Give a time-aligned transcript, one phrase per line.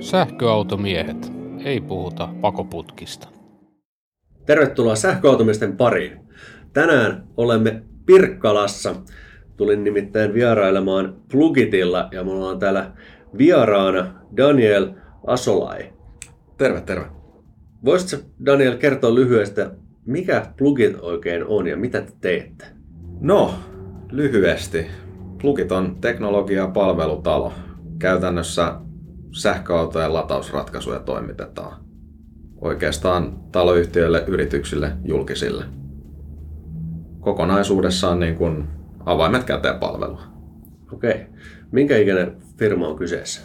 [0.00, 1.32] Sähköautomiehet.
[1.64, 3.28] Ei puhuta pakoputkista.
[4.46, 6.20] Tervetuloa sähköautomisten pariin.
[6.72, 8.94] Tänään olemme Pirkkalassa.
[9.56, 12.92] Tulin nimittäin vierailemaan Plugitilla ja mulla on täällä
[13.38, 14.88] vieraana Daniel
[15.26, 15.92] Asolai.
[16.58, 17.06] Terve, terve.
[17.84, 19.60] Voisitko Daniel kertoa lyhyesti,
[20.06, 22.64] mikä Plugit oikein on ja mitä te teette?
[23.20, 23.54] No,
[24.10, 24.86] lyhyesti.
[25.40, 27.52] Plugit on teknologia- ja palvelutalo.
[28.04, 28.74] Käytännössä
[29.32, 31.76] sähköautojen latausratkaisuja toimitetaan.
[32.60, 35.64] Oikeastaan taloyhtiöille, yrityksille, julkisille.
[37.20, 38.68] Kokonaisuudessaan niin kuin
[39.06, 40.22] avaimet käteen palvelua.
[40.92, 41.26] Okei.
[41.72, 43.40] Minkä ikäinen firma on kyseessä?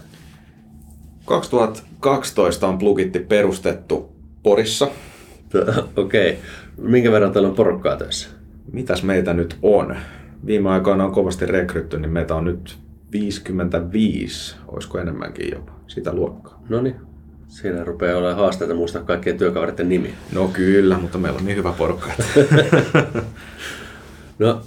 [1.25, 4.87] 2012 on Plugitti perustettu Porissa.
[5.95, 6.39] Okei.
[6.77, 8.29] Minkä verran teillä on porukkaa töissä?
[8.71, 9.95] Mitäs meitä nyt on?
[10.45, 16.61] Viime aikoina on kovasti rekrytty, niin meitä on nyt 55, olisiko enemmänkin jopa, sitä luokkaa.
[16.69, 16.95] No niin.
[17.47, 20.13] Siinä rupeaa olemaan haasteita muistaa kaikkien työkavereiden nimiä.
[20.33, 22.09] No kyllä, mutta meillä on niin hyvä porukka.
[22.19, 23.23] että-
[24.39, 24.61] No,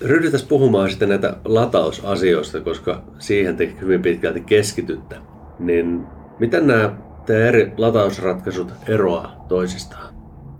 [0.00, 5.16] ryhdytäs puhumaan sitten näitä latausasioista, koska siihen te hyvin pitkälti keskitytte.
[5.58, 6.06] Niin
[6.38, 6.96] miten nämä
[7.26, 10.14] teidän eri latausratkaisut eroaa toisistaan?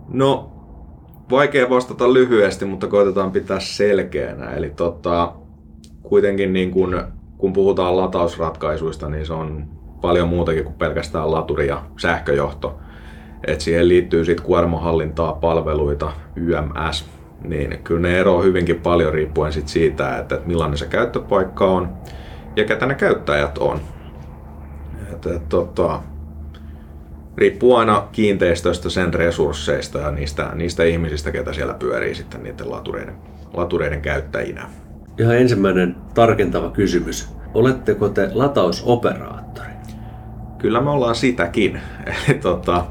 [0.08, 0.52] No,
[1.30, 4.50] vaikea vastata lyhyesti, mutta koitetaan pitää selkeänä.
[4.50, 5.32] Eli tota,
[6.02, 7.02] kuitenkin niin kun,
[7.38, 9.64] kun puhutaan latausratkaisuista, niin se on
[10.00, 12.78] paljon muutakin kuin pelkästään laturi ja sähköjohto.
[13.46, 17.08] Et siihen liittyy sitten kuormahallintaa, palveluita, YMS,
[17.44, 21.88] niin kyllä ne eroaa hyvinkin paljon riippuen sit siitä, että, että millainen se käyttöpaikka on
[22.56, 23.80] ja ketä ne käyttäjät on.
[25.12, 26.00] Et, et, tota,
[27.36, 33.14] riippuu aina kiinteistöstä, sen resursseista ja niistä, niistä ihmisistä, ketä siellä pyörii sitten niiden latureiden,
[33.54, 34.68] latureiden käyttäjinä.
[35.18, 37.28] Ihan ensimmäinen tarkentava kysymys.
[37.54, 39.68] Oletteko te latausoperaattori?
[40.58, 41.80] Kyllä me ollaan sitäkin.
[42.28, 42.84] Eli tota,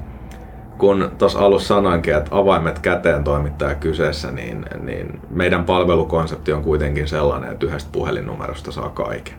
[0.78, 7.08] kun tuossa alussa sanoinkin, että avaimet käteen toimittaja kyseessä, niin, niin meidän palvelukonsepti on kuitenkin
[7.08, 9.36] sellainen, että yhdestä puhelinnumerosta saa kaiken.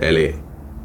[0.00, 0.34] Eli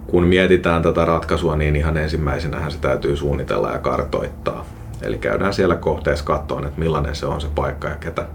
[0.08, 4.66] kun mietitään tätä ratkaisua, niin ihan ensimmäisenähän se täytyy suunnitella ja kartoittaa.
[5.02, 8.26] Eli käydään siellä kohteessa katsoen, että millainen se on se paikka ja ketä,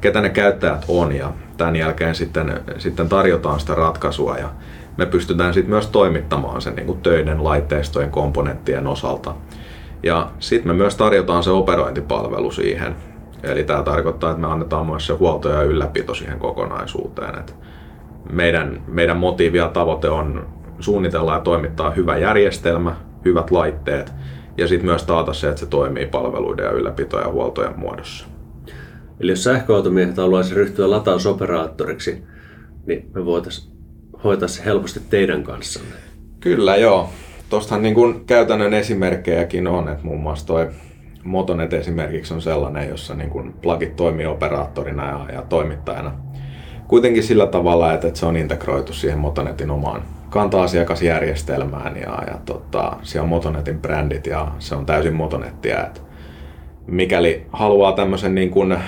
[0.00, 1.12] ketä ne käyttäjät on.
[1.12, 4.48] Ja tämän jälkeen sitten, sitten tarjotaan sitä ratkaisua ja
[4.96, 9.34] me pystytään sitten myös toimittamaan sen niin kuin töiden, laitteistojen, komponenttien osalta.
[10.02, 12.96] Ja sitten me myös tarjotaan se operointipalvelu siihen.
[13.42, 17.38] Eli tämä tarkoittaa, että me annetaan myös se huolto ja ylläpito siihen kokonaisuuteen.
[17.38, 17.56] Et
[18.32, 20.46] meidän, meidän motiivi ja tavoite on
[20.80, 24.12] suunnitella ja toimittaa hyvä järjestelmä, hyvät laitteet
[24.56, 28.37] ja sitten myös taata se, että se toimii palveluiden ja ylläpito- ja huoltojen muodossa.
[29.20, 32.22] Eli jos sähköautomiehet haluaisi ryhtyä latausoperaattoriksi,
[32.86, 33.76] niin me voitaisiin
[34.24, 35.96] hoitaa se helposti teidän kanssanne.
[36.40, 37.10] Kyllä joo.
[37.50, 40.68] Tuostahan niin kuin käytännön esimerkkejäkin on, että muun muassa toi
[41.24, 46.12] Motonet esimerkiksi on sellainen, jossa niin kuin plugit toimii operaattorina ja, ja toimittajana.
[46.88, 52.96] Kuitenkin sillä tavalla, että, että se on integroitu siihen Motonetin omaan kanta-asiakasjärjestelmään ja, ja tota,
[53.02, 55.86] siellä on Motonetin brändit ja se on täysin Motonettia.
[55.86, 56.02] Et
[56.86, 58.78] mikäli haluaa tämmöisen niin kuin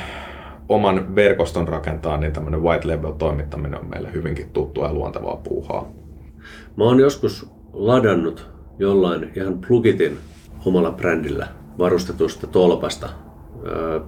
[0.71, 5.93] oman verkoston rakentaa, niin tämmöinen white level toimittaminen on meille hyvinkin tuttua ja luontevaa puuhaa.
[6.77, 10.19] Mä oon joskus ladannut jollain ihan Plugitin
[10.65, 11.49] omalla brändillä
[11.79, 13.09] varustetusta tolpasta.
[13.67, 14.01] Öö,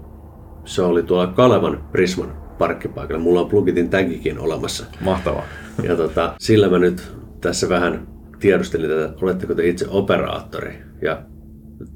[0.64, 3.22] Se oli tuolla Kalevan Prisman parkkipaikalla.
[3.22, 4.84] Mulla on Plugitin tagikin olemassa.
[5.00, 5.44] Mahtavaa.
[5.82, 8.06] Ja tota, sillä mä nyt tässä vähän
[8.40, 10.78] tiedustelin tätä, oletteko te itse operaattori.
[11.02, 11.22] Ja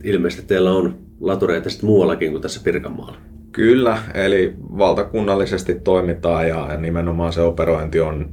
[0.04, 3.16] ilmeisesti teillä on latureita sitten muuallakin kuin tässä Pirkanmaalla.
[3.52, 8.28] Kyllä, eli valtakunnallisesti toimitaan ja nimenomaan se operointi on,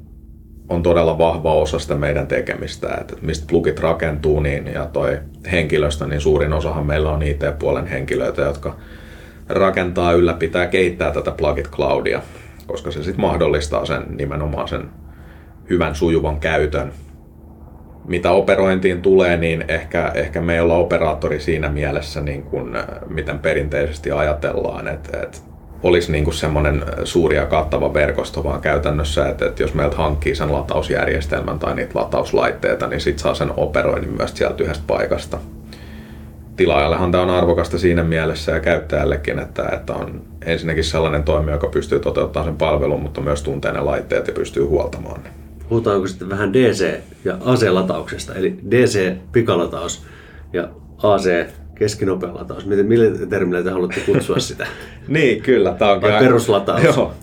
[0.69, 2.97] on todella vahva osa sitä meidän tekemistä.
[3.01, 5.19] Että mistä plugit rakentuu niin, ja toi
[5.51, 8.75] henkilöstö, niin suurin osahan meillä on IT-puolen henkilöitä, jotka
[9.49, 12.21] rakentaa, ylläpitää kehittää tätä plugit cloudia,
[12.67, 14.89] koska se sitten mahdollistaa sen nimenomaan sen
[15.69, 16.91] hyvän sujuvan käytön.
[18.07, 22.85] Mitä operointiin tulee, niin ehkä, ehkä me ei olla operaattori siinä mielessä, niin kuin, äh,
[23.09, 25.37] miten perinteisesti ajatellaan, että, että
[25.83, 30.35] olisi niin kuin semmoinen suuri ja kattava verkosto, vaan käytännössä, että, että jos meiltä hankkii
[30.35, 35.37] sen latausjärjestelmän tai niitä latauslaitteita, niin sitten saa sen operoinnin myös sieltä yhdestä paikasta.
[36.55, 41.67] Tilaajallehan tämä on arvokasta siinä mielessä ja käyttäjällekin, että, että on ensinnäkin sellainen toimija, joka
[41.67, 45.42] pystyy toteuttamaan sen palvelun, mutta myös tuntee ne laitteet ja pystyy huoltamaan ne.
[45.69, 50.05] Puhutaanko sitten vähän DC- ja AC-latauksesta, eli DC-pikalataus
[50.53, 50.69] ja
[51.03, 51.45] AC
[51.75, 52.65] keskinopea lataus.
[52.65, 54.67] Miten, millä termillä te haluatte kutsua sitä?
[55.07, 55.73] Niin, kyllä.
[55.73, 56.83] Tämä onkin Vai peruslataus?
[56.95, 57.13] Joo.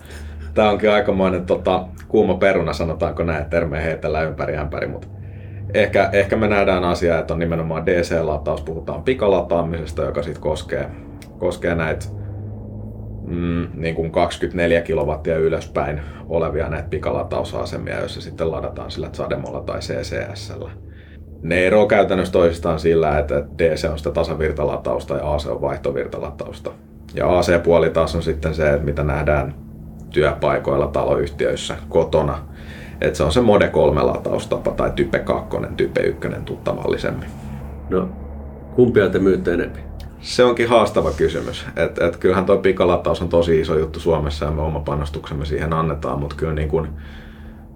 [0.53, 5.07] Tämä onkin aikamoinen tota, kuuma peruna, sanotaanko näin, termejä heitellään ympäri ämpäri, mutta
[5.73, 10.89] ehkä, ehkä me nähdään asiaa, että on nimenomaan DC-lataus, puhutaan pikalataamisesta, joka sitten koskee,
[11.37, 12.05] koskee näitä
[13.31, 19.79] mm, niin kuin 24 kilowattia ylöspäin olevia näitä pikalatausasemia, joissa sitten ladataan sillä Zademolla tai
[19.79, 20.71] CCSllä.
[21.41, 26.71] Ne eroavat käytännössä toisistaan sillä, että DC on sitä tasavirtalatausta ja AC on vaihtovirtalatausta.
[27.13, 29.55] Ja AC-puoli taas on sitten se, että mitä nähdään
[30.09, 32.37] työpaikoilla, taloyhtiöissä, kotona.
[33.01, 37.29] Että se on se Mode 3 lataustapa tai Type 2, Type 1 tuttavallisemmin.
[37.89, 38.09] No,
[38.75, 39.90] kumpia te myytte enemmän?
[40.21, 41.65] Se onkin haastava kysymys.
[41.75, 45.73] Et, et kyllähän tuo pikalataus on tosi iso juttu Suomessa ja me oma panostuksemme siihen
[45.73, 46.87] annetaan, mutta kyllä niin kun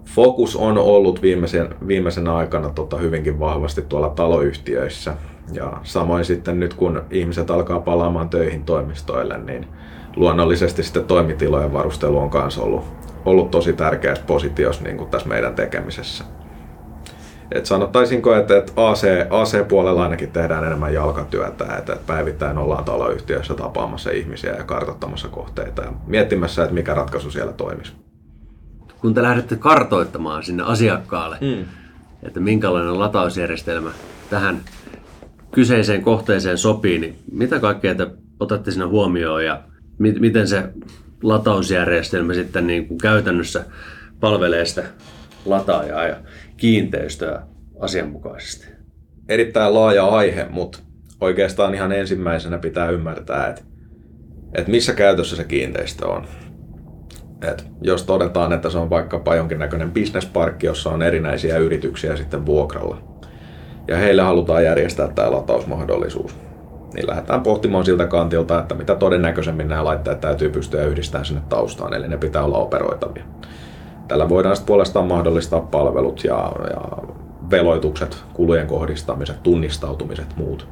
[0.04, 5.16] fokus on ollut viimeisen, viimeisen aikana tota hyvinkin vahvasti tuolla taloyhtiöissä.
[5.52, 9.66] Ja samoin sitten nyt kun ihmiset alkaa palaamaan töihin toimistoille, niin
[10.16, 12.84] luonnollisesti sitten toimitilojen varustelu on myös ollut,
[13.24, 16.24] ollut tosi tärkeässä positiossa niin tässä meidän tekemisessä.
[17.52, 23.54] Et sanottaisinko, että, että AC, AC-puolella ainakin tehdään enemmän jalkatyötä, että, että päivittäin ollaan taloyhtiössä
[23.54, 27.92] tapaamassa ihmisiä ja kartoittamassa kohteita ja miettimässä, että mikä ratkaisu siellä toimisi.
[29.00, 31.64] Kun te lähdette kartoittamaan sinne asiakkaalle, mm.
[32.22, 33.90] että minkälainen latausjärjestelmä
[34.30, 34.60] tähän
[35.50, 38.06] kyseiseen kohteeseen sopii, niin mitä kaikkea te
[38.40, 39.62] otatte sinne huomioon ja
[39.98, 40.62] mi- miten se
[41.22, 43.64] latausjärjestelmä sitten niin kuin käytännössä
[44.20, 44.82] palvelee sitä
[45.50, 46.16] lataajaa ja
[46.56, 47.42] kiinteistöä
[47.80, 48.66] asianmukaisesti?
[49.28, 50.78] Erittäin laaja aihe, mutta
[51.20, 53.62] oikeastaan ihan ensimmäisenä pitää ymmärtää, että,
[54.54, 56.26] että missä käytössä se kiinteistö on.
[57.42, 63.16] Et jos todetaan, että se on vaikkapa jonkinnäköinen bisnesparkki, jossa on erinäisiä yrityksiä sitten vuokralla,
[63.88, 66.36] ja heille halutaan järjestää tämä latausmahdollisuus,
[66.94, 71.94] niin lähdetään pohtimaan siltä kantilta, että mitä todennäköisemmin nämä laitteet täytyy pystyä yhdistämään sinne taustaan,
[71.94, 73.24] eli ne pitää olla operoitavia.
[74.08, 76.80] Tällä voidaan sitten puolestaan mahdollistaa palvelut ja, ja
[77.50, 80.68] veloitukset, kulujen kohdistamiset, tunnistautumiset, muut.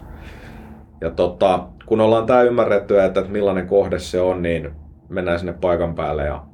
[1.01, 4.71] Ja tota, kun ollaan tämä ymmärretty, että, että millainen kohde se on, niin
[5.09, 6.45] mennään sinne paikan päälle ja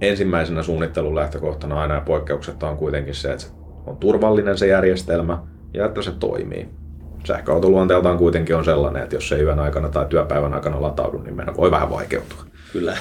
[0.00, 3.52] ensimmäisenä suunnittelun lähtökohtana aina ja poikkeuksetta on kuitenkin se, että se
[3.86, 5.42] on turvallinen se järjestelmä
[5.74, 6.68] ja että se toimii.
[7.24, 11.18] Sähköauto luonteeltaan kuitenkin on sellainen, että jos se ei yön aikana tai työpäivän aikana lataudu,
[11.18, 12.44] niin meidän voi vähän vaikeutua.
[12.72, 12.96] Kyllä.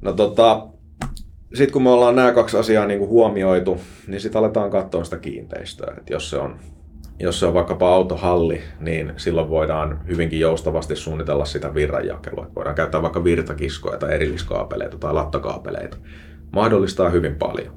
[0.00, 0.66] No tota,
[1.54, 5.18] sitten kun me ollaan nämä kaksi asiaa niin kuin huomioitu, niin sitten aletaan katsoa sitä
[5.18, 5.94] kiinteistöä.
[5.98, 6.56] Et jos, se on,
[7.20, 12.50] jos se on vaikkapa autohalli, niin silloin voidaan hyvinkin joustavasti suunnitella sitä virranjakelua.
[12.56, 15.96] Voidaan käyttää vaikka virtakiskoja tai erilliskaapeleita tai lattakaapeleita.
[16.52, 17.74] Mahdollistaa hyvin paljon.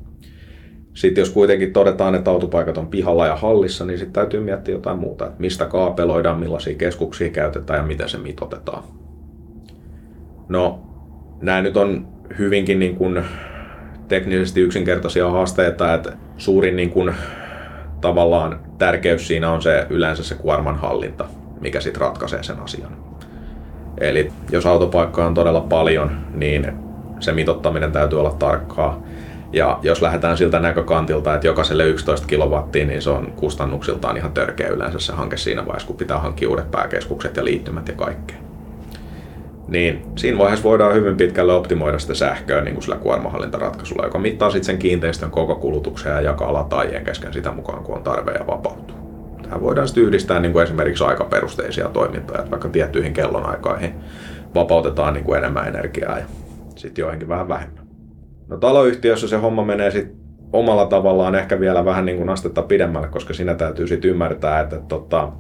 [0.93, 4.99] Sitten jos kuitenkin todetaan, että autopaikat on pihalla ja hallissa, niin sitten täytyy miettiä jotain
[4.99, 8.83] muuta, että mistä kaapeloidaan, millaisia keskuksia käytetään ja miten se mitotetaan.
[10.49, 10.79] No,
[11.41, 12.07] nämä nyt on
[12.39, 13.23] hyvinkin niin kuin
[14.09, 17.15] teknisesti yksinkertaisia haasteita, että suurin niin kuin,
[18.01, 21.25] tavallaan tärkeys siinä on se yleensä se kuorman hallinta,
[21.61, 22.97] mikä sitten ratkaisee sen asian.
[23.97, 26.73] Eli jos autopaikkaa on todella paljon, niin
[27.19, 29.03] se mitottaminen täytyy olla tarkkaa.
[29.53, 34.67] Ja jos lähdetään siltä näkökantilta, että jokaiselle 11 kilowattia, niin se on kustannuksiltaan ihan törkeä
[34.67, 38.48] yleensä se hanke siinä vaiheessa, kun pitää hankkia uudet pääkeskukset ja liittymät ja kaikkea
[39.69, 44.49] niin siinä vaiheessa voidaan hyvin pitkälle optimoida sitä sähköä niin kuin sillä kuormahallintaratkaisulla, joka mittaa
[44.49, 48.47] sitten sen kiinteistön koko kulutuksen ja jakaa lataajien kesken sitä mukaan, kun on tarve ja
[48.47, 48.97] vapautuu.
[49.43, 53.93] Tähän voidaan sitten yhdistää niin kuin esimerkiksi aikaperusteisia toimintoja, että vaikka tiettyihin kellonaikoihin
[54.55, 56.25] vapautetaan niin kuin enemmän energiaa ja
[56.75, 57.87] sitten joihinkin vähän vähemmän.
[58.47, 60.15] No taloyhtiössä se homma menee sitten
[60.53, 64.79] omalla tavallaan ehkä vielä vähän niin kuin astetta pidemmälle, koska siinä täytyy sitten ymmärtää, että
[64.87, 65.31] tota,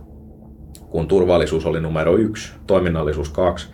[0.89, 3.69] kun turvallisuus oli numero yksi, toiminnallisuus kaksi,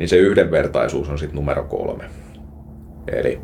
[0.00, 2.04] niin se yhdenvertaisuus on sitten numero kolme.
[3.12, 3.40] Eli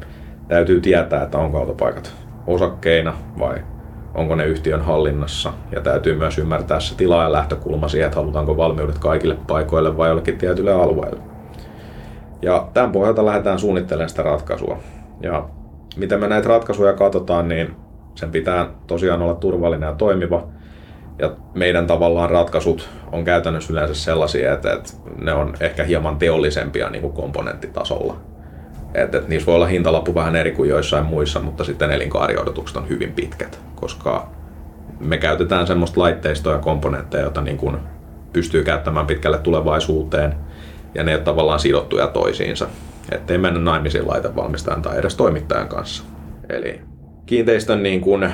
[0.49, 2.15] täytyy tietää, että onko autopaikat
[2.47, 3.55] osakkeina vai
[4.15, 5.53] onko ne yhtiön hallinnassa.
[5.73, 10.39] Ja täytyy myös ymmärtää se tilaajan lähtökulma siihen, että halutaanko valmiudet kaikille paikoille vai jollekin
[10.39, 11.21] tietylle alueelle.
[12.43, 14.79] Ja tämän pohjalta lähdetään suunnittelemaan sitä ratkaisua.
[15.21, 15.49] Ja
[15.97, 17.77] miten me näitä ratkaisuja katsotaan, niin
[18.15, 20.49] sen pitää tosiaan olla turvallinen ja toimiva.
[21.19, 26.91] Ja meidän tavallaan ratkaisut on käytännössä yleensä sellaisia, että, että ne on ehkä hieman teollisempia
[26.91, 28.17] niin kuin komponenttitasolla.
[28.95, 32.89] Että, että niissä voi olla hintalappu vähän eri kuin joissain muissa, mutta sitten elinkaariodotukset on
[32.89, 34.31] hyvin pitkät, koska
[35.01, 37.77] me käytetään semmoista laitteistoa ja komponentteja, joita niin kuin
[38.33, 40.35] pystyy käyttämään pitkälle tulevaisuuteen,
[40.95, 42.67] ja ne on tavallaan sidottuja toisiinsa.
[43.13, 46.05] Että ei mennä naimisiin laitevalmistajan tai edes toimittajan kanssa.
[46.49, 46.81] Eli
[47.27, 48.33] kiinteistön niin kuin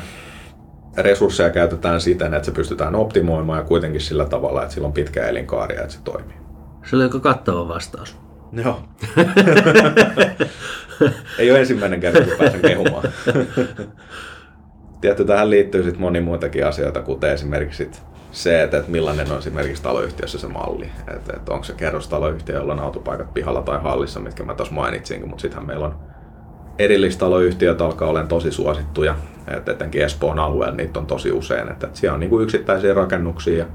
[0.96, 5.26] resursseja käytetään siten, että se pystytään optimoimaan ja kuitenkin sillä tavalla, että sillä on pitkä
[5.26, 6.36] elinkaari ja että se toimii.
[6.84, 8.16] Se oli aika kattava vastaus.
[8.52, 8.80] Joo.
[11.38, 13.08] Ei ole ensimmäinen kerta, kun pääsen kehumaan.
[15.00, 19.38] tietty tähän liittyy sitten moni muitakin asioita, kuten esimerkiksi sit se, että, että millainen on
[19.38, 20.90] esimerkiksi taloyhtiössä se malli.
[21.16, 25.28] Että, että onko se kerrostaloyhtiö, jolla on autopaikat pihalla tai hallissa, mitkä mä tuossa mainitsinkin,
[25.28, 25.96] mutta sittenhän meillä on
[26.78, 29.16] erillistaloyhtiöt alkaa olla tosi suosittuja,
[29.48, 32.94] että etenkin Espoon alueella niitä on tosi usein, että, että siellä on niin kuin yksittäisiä
[32.94, 33.66] rakennuksia ja,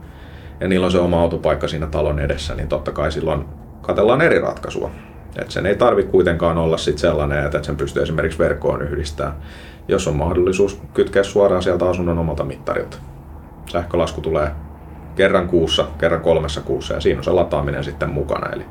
[0.59, 3.45] ja niillä on se oma autopaikka siinä talon edessä, niin totta kai silloin
[3.81, 4.91] katellaan eri ratkaisua.
[5.39, 9.35] Että sen ei tarvitse kuitenkaan olla sit sellainen, että sen pystyy esimerkiksi verkkoon yhdistämään,
[9.87, 12.97] jos on mahdollisuus kytkeä suoraan sieltä asunnon omalta mittarilta.
[13.65, 14.51] Sähkölasku tulee
[15.15, 18.49] kerran kuussa, kerran kolmessa kuussa ja siinä on se lataaminen sitten mukana.
[18.53, 18.65] Eli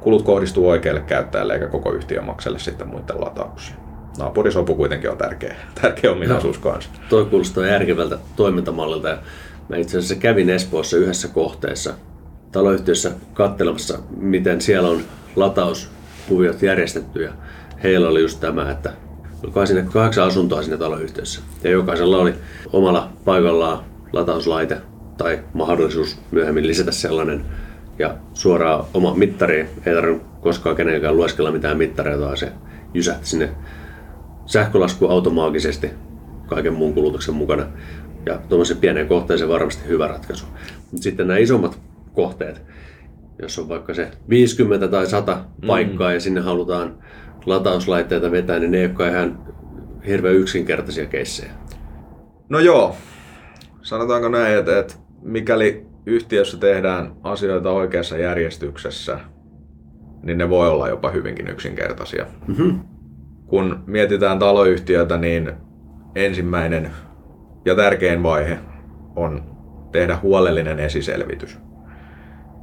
[0.00, 3.87] kulut kohdistuu oikealle käyttäjälle eikä koko yhtiö makselle sitten muiden latauksia.
[4.18, 6.90] Naapurisopu kuitenkin on tärkeä, tärkeä ominaisuus no, kanssa.
[7.08, 9.18] Toi kuulostaa järkevältä toimintamallilta.
[9.68, 11.94] Mä itse asiassa kävin Espoossa yhdessä kohteessa
[12.52, 15.00] taloyhtiössä katselemassa, miten siellä on
[15.36, 17.22] latauskuviot järjestetty.
[17.22, 17.32] Ja
[17.82, 18.92] heillä oli just tämä, että
[19.54, 21.40] oli sinne kahdeksan asuntoa siinä taloyhtiössä.
[21.64, 22.34] Ja jokaisella oli
[22.72, 24.76] omalla paikallaan latauslaite
[25.18, 27.44] tai mahdollisuus myöhemmin lisätä sellainen
[27.98, 29.68] ja suoraan oma mittari.
[29.86, 32.52] Ei tarvitse koskaan kenenkään lueskella mitään mittareita, vaan se
[32.94, 33.50] jysähti sinne
[34.48, 35.90] sähkölasku automaagisesti
[36.46, 37.66] kaiken muun kulutuksen mukana.
[38.26, 40.46] Ja tuommoisen pieneen kohteeseen varmasti hyvä ratkaisu.
[40.92, 41.78] Mutta sitten nämä isommat
[42.12, 42.62] kohteet,
[43.42, 46.14] jos on vaikka se 50 tai 100 paikkaa mm.
[46.14, 46.98] ja sinne halutaan
[47.46, 49.38] latauslaitteita vetää, niin ne ei ole ihan
[50.06, 51.52] hirveän yksinkertaisia keissejä.
[52.48, 52.96] No joo,
[53.82, 59.20] sanotaanko näin, että, että mikäli yhtiössä tehdään asioita oikeassa järjestyksessä,
[60.22, 62.26] niin ne voi olla jopa hyvinkin yksinkertaisia.
[62.46, 62.80] Mm-hmm.
[63.48, 65.52] Kun mietitään taloyhtiötä, niin
[66.14, 66.90] ensimmäinen
[67.64, 68.58] ja tärkein vaihe
[69.16, 69.42] on
[69.92, 71.58] tehdä huolellinen esiselvitys.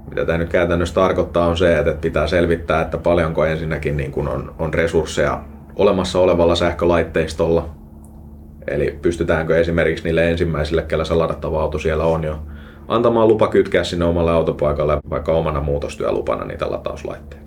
[0.10, 4.28] Mitä tämä nyt käytännössä tarkoittaa on se, että pitää selvittää, että paljonko ensinnäkin niin kun
[4.28, 5.44] on, on resursseja
[5.76, 7.70] olemassa olevalla sähkölaitteistolla.
[8.68, 12.40] Eli pystytäänkö esimerkiksi niille ensimmäisille, kellä se ladattava auto siellä on jo,
[12.88, 17.45] antamaan lupa kytkeä sinne omalle autopaikalle vaikka omana muutostyölupana niitä latauslaitteita.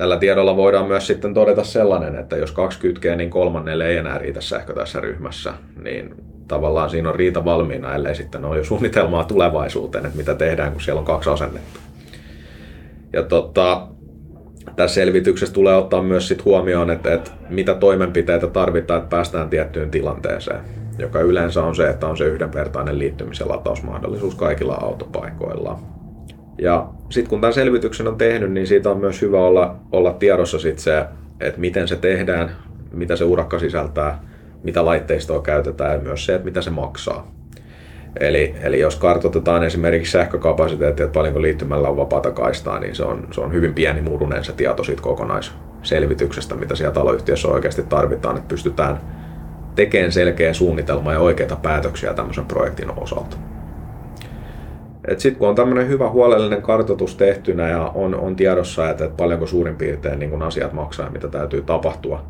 [0.00, 4.18] Tällä tiedolla voidaan myös sitten todeta sellainen, että jos kaksi kytkee, niin kolmannelle ei enää
[4.18, 5.52] riitä sähkö tässä ryhmässä,
[5.82, 6.14] niin
[6.48, 10.80] tavallaan siinä on riita valmiina, ellei sitten ole jo suunnitelmaa tulevaisuuteen, että mitä tehdään, kun
[10.80, 11.80] siellä on kaksi asennetta.
[13.12, 13.88] Ja tota,
[14.76, 19.90] tässä selvityksessä tulee ottaa myös sit huomioon, että, että mitä toimenpiteitä tarvitaan, että päästään tiettyyn
[19.90, 20.60] tilanteeseen
[20.98, 25.78] joka yleensä on se, että on se yhdenvertainen liittymis- ja latausmahdollisuus kaikilla autopaikoilla.
[26.60, 30.58] Ja sitten kun tämän selvityksen on tehnyt, niin siitä on myös hyvä olla, olla tiedossa
[30.58, 31.04] sit se,
[31.40, 32.50] että miten se tehdään,
[32.92, 34.22] mitä se urakka sisältää,
[34.62, 37.34] mitä laitteistoa käytetään ja myös se, että mitä se maksaa.
[38.20, 43.28] Eli, eli jos kartoitetaan esimerkiksi sähkökapasiteettia, että paljonko liittymällä on vapaata kaistaa, niin se on,
[43.30, 48.48] se on hyvin pieni murunen se tieto siitä kokonaisselvityksestä, mitä siellä taloyhtiössä oikeasti tarvitaan, että
[48.48, 49.00] pystytään
[49.74, 53.36] tekemään selkeä suunnitelma ja oikeita päätöksiä tämmöisen projektin osalta.
[55.08, 59.46] Sitten kun on tämmöinen hyvä huolellinen kartoitus tehtynä ja on, on tiedossa, että, että paljonko
[59.46, 62.24] suurin piirtein niin kun asiat maksaa ja mitä täytyy tapahtua,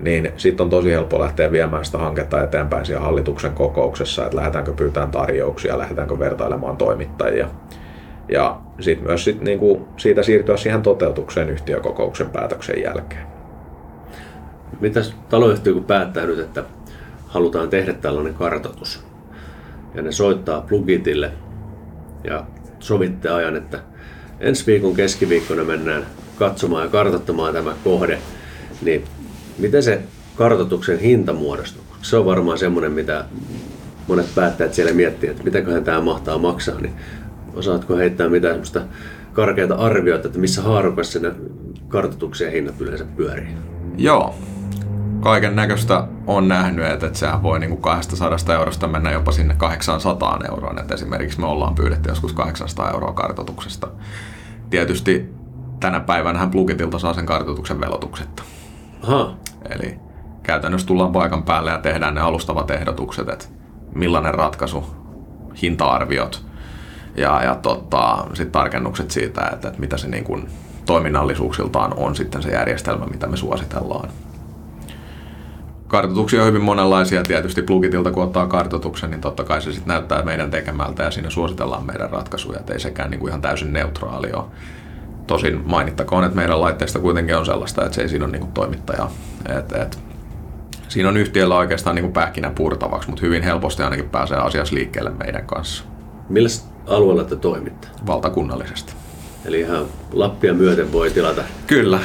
[0.00, 4.72] niin sitten on tosi helppo lähteä viemään sitä hanketta eteenpäin siellä hallituksen kokouksessa, että lähdetäänkö
[4.72, 7.48] pyytämään tarjouksia, lähdetäänkö vertailemaan toimittajia.
[8.28, 13.26] Ja sitten myös sit, niin kuin siitä siirtyä siihen toteutukseen yhtiökokouksen päätöksen jälkeen.
[14.80, 16.64] Mitäs taloyhtiö kun päättää nyt, että
[17.26, 19.04] halutaan tehdä tällainen kartoitus,
[19.94, 21.30] ja ne soittaa plugitille
[22.24, 22.44] ja
[22.80, 23.78] sovitte ajan, että
[24.40, 26.06] ensi viikon keskiviikkona mennään
[26.38, 28.18] katsomaan ja kartoittamaan tämä kohde,
[28.82, 29.04] niin
[29.58, 30.02] miten se
[30.36, 31.82] kartoituksen hinta muodostuu?
[32.02, 33.24] Se on varmaan semmoinen, mitä
[34.08, 36.94] monet päättäjät siellä miettii, että mitäköhän tämä mahtaa maksaa, niin
[37.54, 38.82] osaatko heittää mitään semmoista
[39.32, 41.32] karkeata arvioita, että missä haarukassa ne
[41.88, 43.48] kartoituksen hinnat yleensä pyörii?
[43.96, 44.34] Joo,
[45.20, 49.54] kaiken näköistä on nähnyt, että, että sehän voi niin kuin 200 eurosta mennä jopa sinne
[49.54, 50.78] 800 euroon.
[50.78, 53.88] Että esimerkiksi me ollaan pyydetty joskus 800 euroa kartoituksesta.
[54.70, 55.34] Tietysti
[55.80, 58.42] tänä päivänä Plugitilta saa sen kartoituksen velotuksetta.
[59.02, 59.34] Aha.
[59.70, 59.98] Eli
[60.42, 63.44] käytännössä tullaan paikan päälle ja tehdään ne alustavat ehdotukset, että
[63.94, 64.84] millainen ratkaisu,
[65.62, 66.44] hinta-arviot
[67.16, 70.48] ja, ja tota, sitten tarkennukset siitä, että, että mitä se niin kuin
[70.86, 74.08] toiminnallisuuksiltaan on sitten se järjestelmä, mitä me suositellaan
[75.90, 77.22] kartoituksia on hyvin monenlaisia.
[77.22, 81.30] Tietysti plugitilta kun ottaa kartoituksen, niin totta kai se sitten näyttää meidän tekemältä ja siinä
[81.30, 84.44] suositellaan meidän ratkaisuja, että ei sekään niin kuin ihan täysin neutraali ole.
[85.26, 88.52] Tosin mainittakoon, että meidän laitteista kuitenkin on sellaista, että se ei siinä ole niin kuin
[88.52, 89.10] toimittaja.
[89.58, 89.98] Et, et,
[90.88, 95.10] siinä on yhtiöllä oikeastaan niin kuin pähkinä purtavaksi, mutta hyvin helposti ainakin pääsee asiassa liikkeelle
[95.10, 95.84] meidän kanssa.
[96.28, 96.48] Millä
[96.86, 97.88] alueella te toimitte?
[98.06, 98.99] Valtakunnallisesti.
[99.44, 101.98] Eli ihan Lappia myöten voi tilata Kyllä,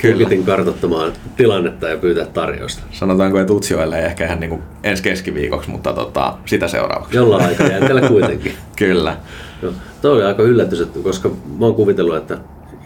[0.00, 0.18] kyllä.
[0.18, 2.82] Pukitin kartoittamaan tilannetta ja pyytää tarjousta.
[2.90, 7.16] Sanotaanko, että Utsjoelle ei ehkä ihan niin kuin ensi keskiviikoksi, mutta tota, sitä seuraavaksi.
[7.16, 8.52] Jollain aikajänteellä kuitenkin.
[8.76, 9.16] kyllä.
[9.62, 9.72] Joo.
[10.02, 12.38] Tuo oli aika yllätys, että koska mä oon kuvitellut, että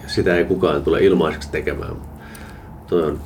[0.07, 1.97] sitä ei kukaan tule ilmaiseksi tekemään.
[2.87, 3.21] Tuo on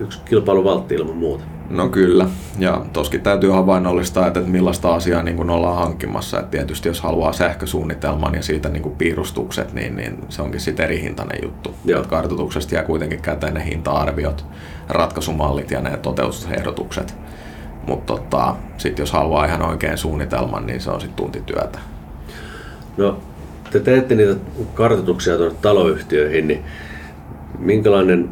[0.00, 1.44] yksi kilpailuvaltti ilman muuta.
[1.70, 2.26] No kyllä,
[2.58, 6.40] ja toskin täytyy havainnollistaa, että millaista asiaa niin kuin ollaan hankkimassa.
[6.40, 10.84] Et tietysti jos haluaa sähkösuunnitelman ja siitä niin kuin piirustukset, niin, niin se onkin sitten
[10.84, 11.74] eri hintainen juttu.
[11.84, 12.00] Joo.
[12.00, 14.44] Et kartoituksesta jää kuitenkin käteen ne hinta-arviot,
[14.88, 17.14] ratkaisumallit ja ne toteutusehdotukset.
[17.86, 21.78] Mutta tota, sitten jos haluaa ihan oikein suunnitelman, niin se on sitten tuntityötä.
[22.96, 23.18] No,
[23.70, 24.36] te teette niitä
[24.74, 26.64] kartoituksia tuonne taloyhtiöihin, niin
[27.58, 28.28] minkälainen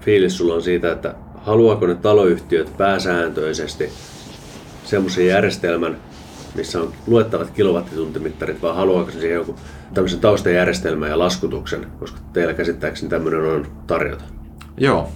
[0.00, 3.90] fiilis sulla on siitä, että haluaako ne taloyhtiöt pääsääntöisesti
[4.84, 5.96] semmoisen järjestelmän,
[6.54, 9.56] missä on luettavat kilowattituntimittarit, vai haluaako ne siihen joku
[9.94, 14.24] tämmöisen taustajärjestelmän ja laskutuksen, koska teillä käsittääkseni tämmöinen on tarjota.
[14.76, 15.08] Joo.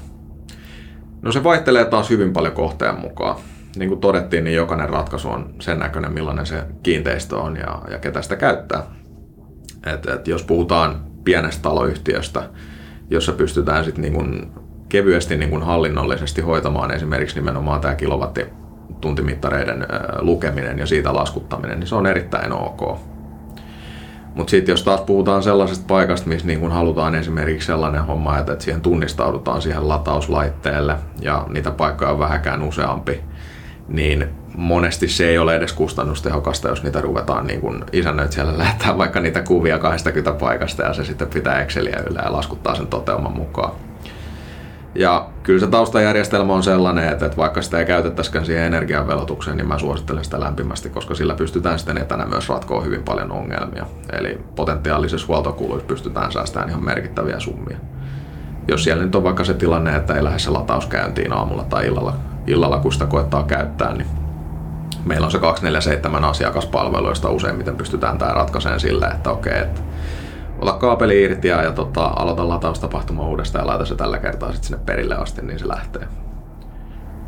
[1.23, 3.37] No se vaihtelee taas hyvin paljon kohteen mukaan.
[3.77, 7.99] Niin kuin todettiin, niin jokainen ratkaisu on sen näköinen, millainen se kiinteistö on ja, ja
[7.99, 8.83] ketä sitä käyttää.
[9.87, 12.43] Et, et jos puhutaan pienestä taloyhtiöstä,
[13.11, 14.53] jossa pystytään sitten niin
[14.89, 19.87] kevyesti niin kuin hallinnollisesti hoitamaan esimerkiksi nimenomaan tämä kilowattituntimittareiden
[20.19, 22.99] lukeminen ja siitä laskuttaminen, niin se on erittäin ok.
[24.35, 28.57] Mutta sitten jos taas puhutaan sellaisesta paikasta, missä niin kun halutaan esimerkiksi sellainen homma, että,
[28.59, 33.21] siihen tunnistaudutaan siihen latauslaitteelle ja niitä paikkoja on vähäkään useampi,
[33.89, 39.21] niin monesti se ei ole edes kustannustehokasta, jos niitä ruvetaan niin kun isännöitsijälle lähettää vaikka
[39.21, 43.73] niitä kuvia 20 paikasta ja se sitten pitää Exceliä yllä ja laskuttaa sen toteuman mukaan.
[44.99, 49.69] Ja kyllä se taustajärjestelmä on sellainen, että, että vaikka sitä ei käytettäisikään siihen energianvelotukseen, niin
[49.69, 53.87] mä suosittelen sitä lämpimästi, koska sillä pystytään sitten etänä myös ratkoa hyvin paljon ongelmia.
[54.13, 57.77] Eli potentiaalisissa huoltokuluissa pystytään säästämään ihan merkittäviä summia.
[58.69, 61.87] Jos siellä nyt on vaikka se tilanne, että ei lähde se lataus käyntiin aamulla tai
[61.87, 62.15] illalla,
[62.47, 64.07] illalla kun sitä koettaa käyttää, niin
[65.05, 69.81] meillä on se 247 asiakaspalvelu, josta useimmiten pystytään tämä ratkaisemaan sillä, että okei, että
[70.59, 74.69] ota kaapeli irti ja, ja tota, aloita lataustapahtuma uudestaan ja laita se tällä kertaa sitten
[74.69, 76.09] sinne perille asti, niin se lähtee.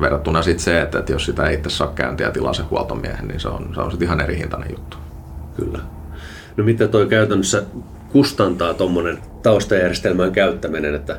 [0.01, 3.29] Verrattuna sitten se, että, että jos sitä ei itse saa käyntiä ja tilaa se huoltomiehen,
[3.29, 4.97] niin se on, se on sitten ihan eri hintainen juttu.
[5.57, 5.79] Kyllä.
[6.57, 7.63] No mitä toi käytännössä
[8.13, 11.19] kustantaa tuommoinen taustajärjestelmän käyttäminen, että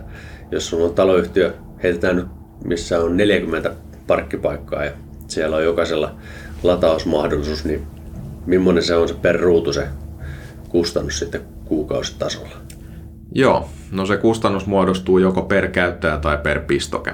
[0.51, 2.27] jos on taloyhtiö, heitetään nyt
[2.65, 3.71] missä on 40
[4.07, 4.91] parkkipaikkaa ja
[5.27, 6.15] siellä on jokaisella
[6.63, 7.87] latausmahdollisuus, niin
[8.45, 9.87] millainen se on se per ruutu se
[10.69, 12.55] kustannus sitten kuukausitasolla?
[13.35, 17.13] Joo, no se kustannus muodostuu joko per käyttäjä tai per pistoke.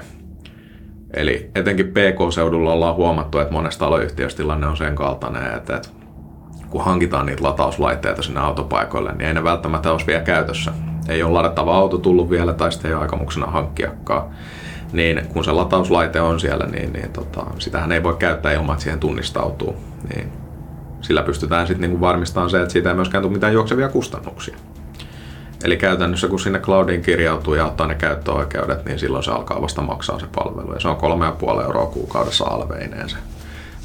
[1.14, 5.88] Eli etenkin PK-seudulla ollaan huomattu, että monessa taloyhtiössä tilanne on sen kaltainen, että, että
[6.70, 10.72] kun hankitaan niitä latauslaitteita sinne autopaikoille, niin ei ne välttämättä olisi vielä käytössä.
[11.08, 14.22] Ei ole ladattava auto tullut vielä tai sitten ei ole aikomuksena hankkiakaan.
[14.92, 18.82] Niin kun se latauslaite on siellä, niin, niin tota, sitähän ei voi käyttää ilman, että
[18.82, 19.76] siihen tunnistautuu.
[20.14, 20.32] Niin
[21.06, 24.56] sillä pystytään sitten niinku varmistamaan se, että siitä ei myöskään tule mitään juoksevia kustannuksia.
[25.64, 29.82] Eli käytännössä kun sinne cloudiin kirjautuu ja ottaa ne käyttöoikeudet, niin silloin se alkaa vasta
[29.82, 30.72] maksaa se palvelu.
[30.72, 33.16] Ja se on 3,5 euroa kuukaudessa alveineen se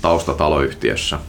[0.01, 1.19] taustataloyhtiössä.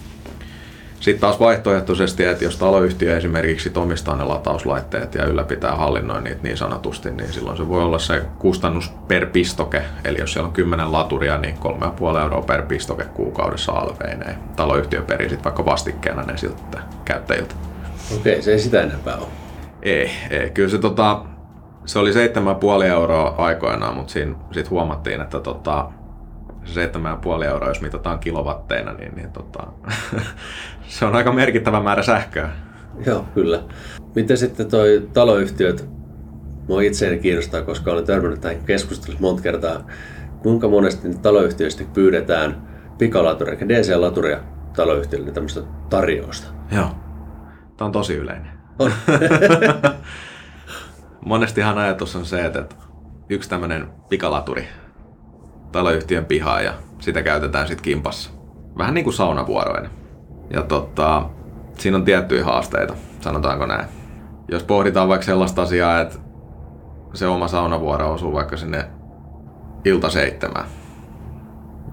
[1.02, 6.56] Sitten taas vaihtoehtoisesti, että jos taloyhtiö esimerkiksi omistaa ne latauslaitteet ja ylläpitää hallinnoi niitä niin
[6.56, 9.82] sanotusti, niin silloin se voi olla se kustannus per pistoke.
[10.04, 14.36] Eli jos siellä on 10 laturia, niin 3,5 euroa per pistoke kuukaudessa alveineen.
[14.56, 17.54] Taloyhtiö perii sitten vaikka vastikkeena ne siltä käyttäjiltä.
[18.16, 19.28] Okei, se ei sitä enempää ole.
[19.82, 20.50] Ei, ei.
[20.50, 21.22] Kyllä se, tota,
[21.86, 25.90] se oli 7,5 euroa aikoinaan, mutta siinä sit huomattiin, että tota,
[26.64, 29.66] 7,5 euroa, jos mitataan kilowatteina, niin, niin tota,
[30.88, 32.50] se on aika merkittävä määrä sähköä.
[33.06, 33.62] Joo, kyllä.
[34.14, 35.88] Miten sitten toi taloyhtiöt,
[36.68, 39.86] mua itseäni kiinnostaa, koska olen törmännyt tähän keskustelussa monta kertaa,
[40.42, 44.38] kuinka monesti taloyhtiöistä pyydetään pikalaturia, eli DC-laturia
[44.76, 46.46] taloyhtiöille niin tämmöistä tarjousta.
[46.72, 46.90] Joo.
[47.76, 48.52] Tämä on tosi yleinen.
[48.78, 48.92] On.
[51.24, 52.64] Monestihan ajatus on se, että
[53.28, 54.68] yksi tämmöinen pikalaturi
[55.72, 58.30] taloyhtiön pihaa ja sitä käytetään sitten kimpassa.
[58.78, 59.88] Vähän niin kuin saunavuoroina.
[60.50, 61.30] Ja tota,
[61.78, 63.86] siinä on tiettyjä haasteita, sanotaanko näin.
[64.48, 66.18] Jos pohditaan vaikka sellaista asiaa, että
[67.14, 68.84] se oma saunavuoro osuu vaikka sinne
[69.84, 70.66] ilta seitsemään.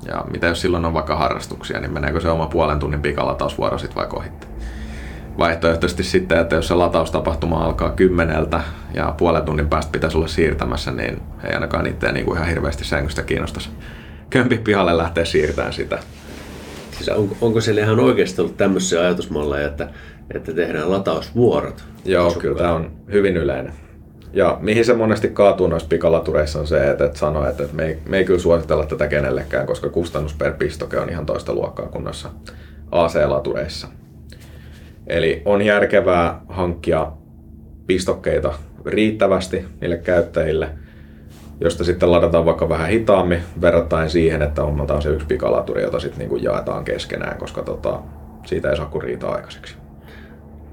[0.05, 3.95] Ja mitä jos silloin on vaikka harrastuksia, niin meneekö se oma puolen tunnin pikalatausvuoro sitten
[3.95, 4.47] vaikka ohitte?
[5.39, 8.61] Vaihtoehtoisesti sitten, että jos se lataustapahtuma alkaa kymmeneltä
[8.93, 12.85] ja puolen tunnin päästä pitäisi olla siirtämässä, niin ei ainakaan itseä niin kuin ihan hirveästi
[12.85, 13.69] sängystä kiinnostaisi
[14.29, 15.99] kömpi pihalle lähteä siirtämään sitä.
[16.91, 19.89] Siis on, onko siellä ihan oikeasti ollut tämmöisiä ajatusmalleja, että,
[20.33, 21.83] että tehdään latausvuorot?
[22.05, 22.41] Joo, asukkaan?
[22.41, 23.73] kyllä tämä on hyvin yleinen.
[24.33, 27.99] Ja mihin se monesti kaatuu noissa pikalatureissa on se, että, että sanoo, että me ei,
[28.09, 32.03] me ei kyllä suositella tätä kenellekään, koska kustannus per pistoke on ihan toista luokkaa kuin
[32.03, 32.29] noissa
[32.91, 33.87] AC-latureissa.
[35.09, 37.11] Eli on järkevää hankkia
[37.87, 38.53] pistokkeita
[38.85, 40.69] riittävästi niille käyttäjille,
[41.61, 46.29] josta sitten ladataan vaikka vähän hitaammin verrattain siihen, että hommataan se yksi pikalaturi, jota sitten
[46.29, 47.99] niin jaetaan keskenään, koska tota,
[48.45, 49.75] siitä ei saa kuin riita aikaiseksi.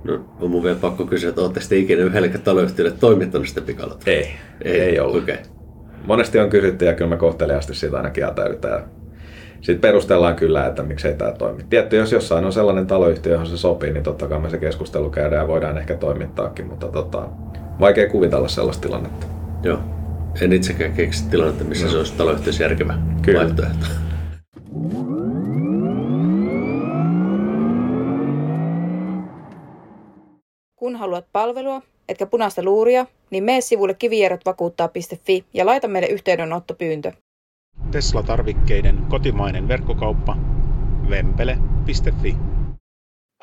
[0.04, 4.14] No, on mun vielä pakko kysyä, että olette sitten ikinä yhdellekään taloyhtiölle toimittanut sitä pikalaturia?
[4.14, 4.30] Ei,
[4.64, 5.22] ei, ei ollut.
[5.22, 5.36] Okay.
[6.06, 8.84] Monesti on kysytty ja kyllä me kohteliaasti siitä aina kieltäydytään.
[9.66, 11.62] Sitten perustellaan kyllä, että miksei tämä toimi.
[11.70, 15.10] Tietty, jos jossain on sellainen taloyhtiö, johon se sopii, niin totta kai me se keskustelu
[15.10, 17.28] käydään ja voidaan ehkä toimittaakin, mutta tota,
[17.80, 19.26] vaikea kuvitella sellaista tilannetta.
[19.62, 19.78] Joo.
[20.40, 21.92] En itsekään keksi tilannetta, missä no.
[21.92, 23.40] se olisi taloyhtiössä järkevä Kyllä.
[23.40, 23.86] vaihtoehto.
[30.76, 37.12] Kun haluat palvelua, etkä punaista luuria, niin mene sivulle kivijärjetvakuuttaa.fi ja laita meille yhteydenottopyyntö.
[37.90, 40.36] Tesla-tarvikkeiden kotimainen verkkokauppa
[41.10, 42.36] vempele.fi.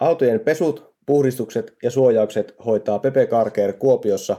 [0.02, 4.38] Autojen pesut, puhdistukset ja suojaukset hoitaa Pepe Karker Kuopiossa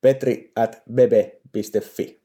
[0.00, 2.20] petri at bebe.fi.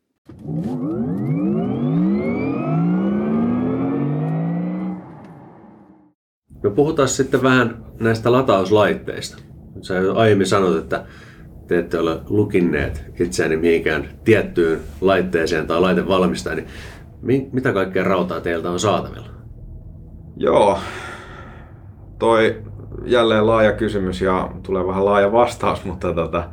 [6.63, 9.37] No puhutaan sitten vähän näistä latauslaitteista.
[9.81, 11.05] Sä aiemmin sanoit, että
[11.67, 16.67] te ette ole lukinneet itseäni mihinkään tiettyyn laitteeseen tai laitevalmistajan, niin
[17.51, 19.27] mitä kaikkea rautaa teiltä on saatavilla?
[20.37, 20.79] Joo,
[22.19, 22.61] toi
[23.05, 26.43] jälleen laaja kysymys ja tulee vähän laaja vastaus, mutta tota,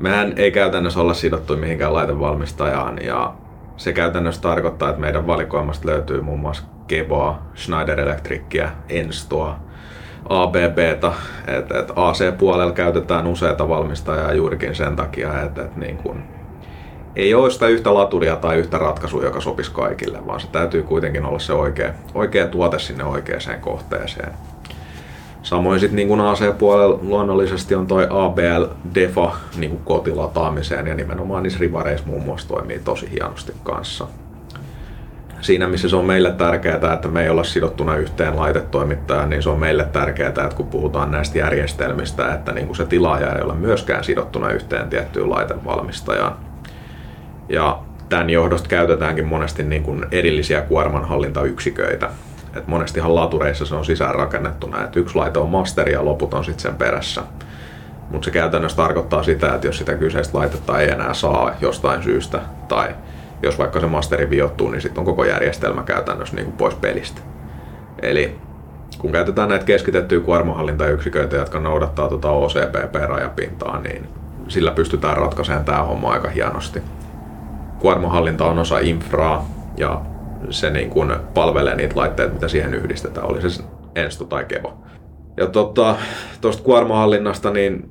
[0.00, 3.34] mehän ei käytännössä olla sidottu mihinkään laitevalmistajaan ja
[3.76, 9.58] se käytännössä tarkoittaa, että meidän valikoimasta löytyy muun muassa Keboa, Schneider Electricia, Enstoa,
[10.28, 11.12] ABBtä,
[11.46, 16.22] että et AC-puolella käytetään useita valmistajaa juurikin sen takia, että et niin kun,
[17.18, 21.24] ei ole sitä yhtä laturia tai yhtä ratkaisua, joka sopisi kaikille, vaan se täytyy kuitenkin
[21.24, 24.32] olla se oikea, oikea tuote sinne oikeaan kohteeseen.
[25.42, 31.60] Samoin sitten niin AC-puolella luonnollisesti on toi ABL Defa niin kuin kotilataamiseen ja nimenomaan niissä
[31.60, 34.06] rivareissa muun muassa toimii tosi hienosti kanssa.
[35.40, 39.50] Siinä missä se on meille tärkeää, että me ei olla sidottuna yhteen laitetoimittajaan, niin se
[39.50, 43.54] on meille tärkeää, että kun puhutaan näistä järjestelmistä, että niin kuin se tilaaja ei ole
[43.54, 46.47] myöskään sidottuna yhteen tiettyyn laitevalmistajaan.
[47.48, 52.10] Ja tämän johdosta käytetäänkin monesti niin kuin erillisiä kuormanhallintayksiköitä,
[52.56, 56.44] et monestihan latureissa se on sisään rakennettuna, että yksi laite on masteri ja loput on
[56.44, 57.22] sitten sen perässä.
[58.10, 62.40] Mutta se käytännössä tarkoittaa sitä, että jos sitä kyseistä laitetta ei enää saa jostain syystä,
[62.68, 62.94] tai
[63.42, 67.20] jos vaikka se masteri viottuu, niin sitten on koko järjestelmä käytännössä niin pois pelistä.
[68.02, 68.38] Eli
[68.98, 74.08] kun käytetään näitä keskitettyjä kuormahallintayksiköitä, jotka noudattaa tuota OCPP-rajapintaa, niin
[74.48, 76.82] sillä pystytään ratkaisemaan tämä homma aika hienosti.
[77.78, 80.00] Kuormahallinta on osa infraa ja
[80.50, 83.62] se niin kuin palvelee niitä laitteita, mitä siihen yhdistetään, oli se
[83.94, 84.74] Ensto tai Kevo.
[85.36, 85.96] Ja tuosta
[86.40, 87.90] tota, kuormahallinnasta, niin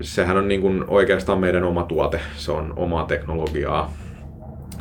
[0.00, 2.20] sehän on niin kuin oikeastaan meidän oma tuote.
[2.36, 3.92] Se on omaa teknologiaa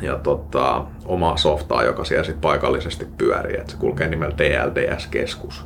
[0.02, 3.58] ja tota, omaa softaa, joka siellä sit paikallisesti pyörii.
[3.60, 5.66] Et se kulkee nimellä DLDS-keskus.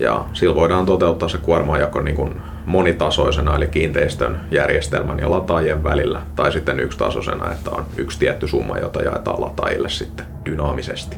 [0.00, 6.22] Ja sillä voidaan toteuttaa se kuormajako niin kuin monitasoisena, eli kiinteistön, järjestelmän ja lataajien välillä,
[6.36, 11.16] tai sitten yksitasoisena, että on yksi tietty summa, jota jaetaan lataajille sitten dynaamisesti.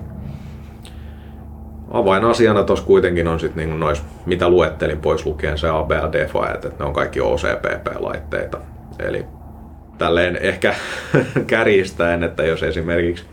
[1.91, 6.71] Avainasiana tuossa kuitenkin on sitten niin nois, mitä luettelin pois lukien se ABL Defa, että
[6.79, 8.59] ne on kaikki OCPP-laitteita.
[8.99, 9.27] Eli
[9.99, 10.75] tälleen ehkä
[11.47, 13.25] kärjistäen, että jos esimerkiksi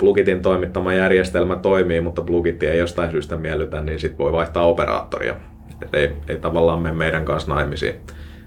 [0.00, 5.36] Plugitin toimittama järjestelmä toimii, mutta Plugit ei jostain syystä miellytä, niin sitten voi vaihtaa operaattoria.
[5.82, 7.94] Et ei, ei tavallaan mene meidän kanssa naimisiin.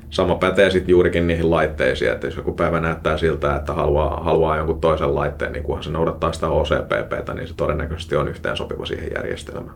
[0.09, 4.57] Sama pätee sitten juurikin niihin laitteisiin, että jos joku päivä näyttää siltä, että haluaa, haluaa
[4.57, 8.85] jonkun toisen laitteen, niin kunhan se noudattaa sitä OCPPtä, niin se todennäköisesti on yhteen sopiva
[8.85, 9.75] siihen järjestelmään.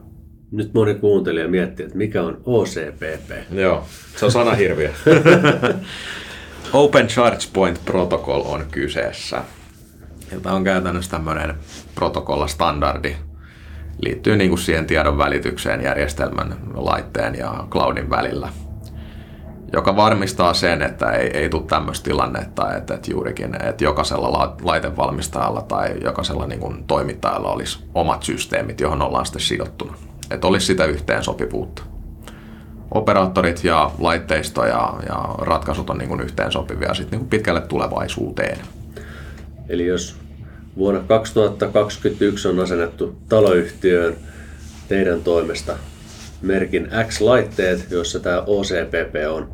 [0.52, 3.52] Nyt moni kuuntelija miettii, että mikä on OCPP.
[3.52, 3.84] Joo,
[4.16, 4.90] se on sanahirviö.
[6.74, 9.42] Open Charge Point Protocol on kyseessä.
[10.44, 11.56] Tämä on käytännössä tämmöinen
[11.96, 13.16] protokolla-standardi,
[14.02, 18.50] liittyy niin kuin siihen tiedon välitykseen järjestelmän, laitteen ja cloudin välillä,
[19.74, 25.62] joka varmistaa sen, että ei, ei tule tämmöistä tilannetta, että, että juurikin että jokaisella laitevalmistajalla
[25.62, 29.94] tai jokaisella niin kuin toimittajalla olisi omat systeemit, johon ollaan sitten sidottuna.
[30.32, 31.84] Että olisi sitä yhteensopivuutta.
[32.92, 38.58] Operaattorit ja laitteisto ja, ja ratkaisut on niin kuin yhteensopivia sitten niin kuin pitkälle tulevaisuuteen.
[39.70, 40.16] Eli jos
[40.78, 44.16] vuonna 2021 on asennettu taloyhtiöön
[44.88, 45.78] teidän toimesta
[46.42, 49.50] merkin X-laitteet, joissa tämä OCPP on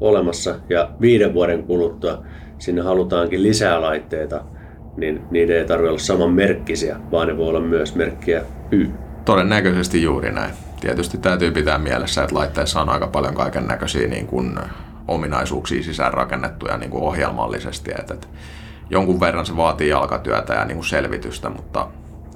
[0.00, 2.24] olemassa ja viiden vuoden kuluttua
[2.58, 4.44] sinne halutaankin lisää laitteita,
[4.96, 8.86] niin niiden ei tarvitse olla saman merkkisiä, vaan ne voi olla myös merkkiä Y.
[9.24, 10.54] Todennäköisesti juuri näin.
[10.80, 14.58] Tietysti täytyy pitää mielessä, että laitteissa on aika paljon kaiken näköisiä niin kuin
[15.08, 17.90] ominaisuuksia sisään rakennettuja niin kuin ohjelmallisesti.
[17.98, 18.26] Että, että
[18.90, 21.88] jonkun verran se vaatii jalkatyötä ja niin kuin selvitystä, mutta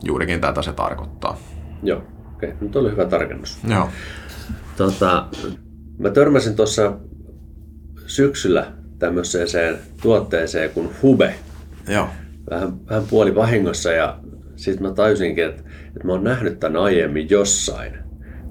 [0.04, 1.36] juurikin tätä se tarkoittaa.
[1.82, 1.98] Joo,
[2.34, 2.48] okei.
[2.48, 2.60] Okay.
[2.60, 3.58] Nyt oli hyvä tarkennus.
[3.68, 3.88] Joo.
[4.76, 5.26] Tota,
[5.98, 6.92] mä törmäsin tuossa
[8.06, 11.34] syksyllä tämmöiseen tuotteeseen kuin Hube.
[11.88, 12.08] Joo.
[12.50, 14.18] Vähän, vähän puoli vahingossa ja
[14.56, 17.98] sitten mä tajusinkin, että, että mä oon nähnyt tämän aiemmin jossain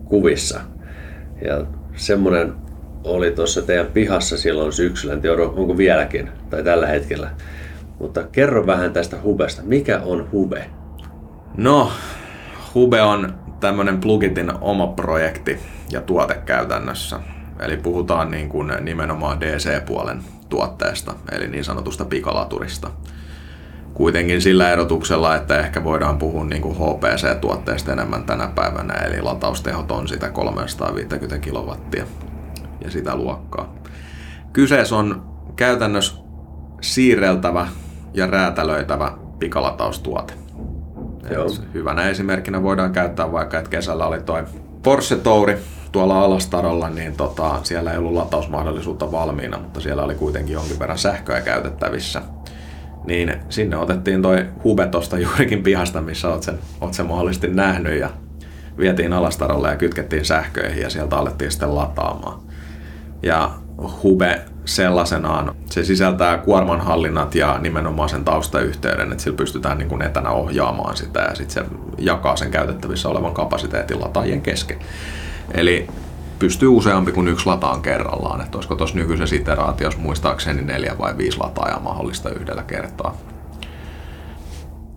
[0.05, 0.59] kuvissa.
[1.45, 2.53] Ja semmoinen
[3.03, 7.29] oli tuossa teidän pihassa silloin syksyllä, en tiedä onko vieläkin tai tällä hetkellä.
[7.99, 9.61] Mutta kerro vähän tästä Hubesta.
[9.65, 10.69] Mikä on Hube?
[11.57, 11.91] No,
[12.75, 15.59] Hube on tämmöinen Plugitin oma projekti
[15.91, 17.19] ja tuote käytännössä.
[17.59, 22.91] Eli puhutaan niin kuin nimenomaan DC-puolen tuotteesta, eli niin sanotusta pikalaturista.
[23.93, 29.91] Kuitenkin sillä erotuksella, että ehkä voidaan puhua niin kuin HPC-tuotteesta enemmän tänä päivänä, eli lataustehot
[29.91, 32.05] on sitä 350 kilowattia
[32.83, 33.75] ja sitä luokkaa.
[34.53, 35.23] Kyseessä on
[35.55, 36.15] käytännössä
[36.81, 37.67] siirreltävä
[38.13, 40.33] ja räätälöitävä pikalataustuote.
[41.31, 41.47] Joo.
[41.73, 44.43] Hyvänä esimerkkinä voidaan käyttää vaikka, että kesällä oli toi
[44.83, 45.57] Porsche Touri
[45.91, 50.97] tuolla alastarolla, niin tota, siellä ei ollut latausmahdollisuutta valmiina, mutta siellä oli kuitenkin jonkin verran
[50.97, 52.21] sähköä käytettävissä.
[53.05, 57.99] Niin sinne otettiin toi hube tosta juurikin pihasta, missä oot sen, oot sen mahdollisesti nähnyt
[57.99, 58.09] ja
[58.77, 62.39] vietiin alastarolle ja kytkettiin sähköihin ja sieltä alettiin sitten lataamaan.
[63.23, 63.51] Ja
[64.03, 64.41] hube
[64.75, 70.97] sellaisenaan, se sisältää kuormanhallinnat ja nimenomaan sen taustayhteyden, että sillä pystytään niin kuin etänä ohjaamaan
[70.97, 74.79] sitä ja sitten se jakaa sen käytettävissä olevan kapasiteetin lataajien kesken.
[75.53, 75.87] Eli
[76.39, 78.41] pystyy useampi kuin yksi lataan kerrallaan.
[78.41, 83.17] Että olisiko tuossa nykyisessä iteraatiossa muistaakseni neljä vai viisi lataajaa mahdollista yhdellä kertaa.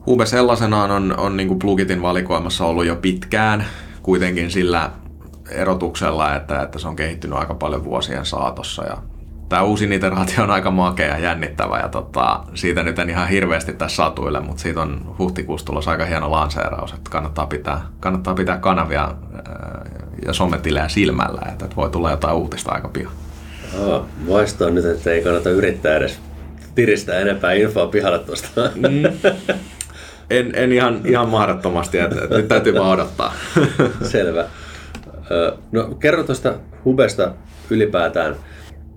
[0.06, 3.64] Hube sellaisenaan on, on niin plugitin valikoimassa ollut jo pitkään,
[4.02, 4.90] kuitenkin sillä
[5.50, 8.96] erotuksella, että, että se on kehittynyt aika paljon vuosien saatossa ja
[9.52, 13.72] tämä uusi iteraatio on aika makea ja jännittävä ja tota, siitä nyt en ihan hirveästi
[13.72, 18.58] tässä satuille, mutta siitä on huhtikuussa tulossa aika hieno lanseeraus, että kannattaa pitää, kannattaa pitää
[18.58, 19.14] kanavia
[20.26, 23.12] ja sometilejä silmällä, että voi tulla jotain uutista aika pian.
[23.88, 24.06] Aa,
[24.70, 26.20] nyt, että ei kannata yrittää edes
[26.74, 28.60] tiristää enempää infoa pihalle tuosta.
[28.74, 29.04] Mm.
[30.30, 33.34] En, en ihan, ihan mahdottomasti, että, että nyt täytyy vaan odottaa.
[34.02, 34.44] Selvä.
[35.72, 37.32] No kerro tuosta hubesta
[37.70, 38.36] ylipäätään.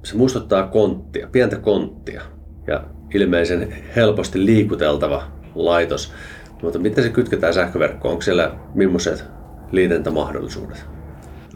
[0.05, 2.21] Se muistuttaa konttia, pientä konttia
[2.67, 5.23] ja ilmeisen helposti liikuteltava
[5.55, 6.13] laitos.
[6.61, 8.11] Mutta miten se kytketään sähköverkkoon?
[8.11, 9.23] Onko siellä millaiset
[9.71, 10.85] liitäntämahdollisuudet?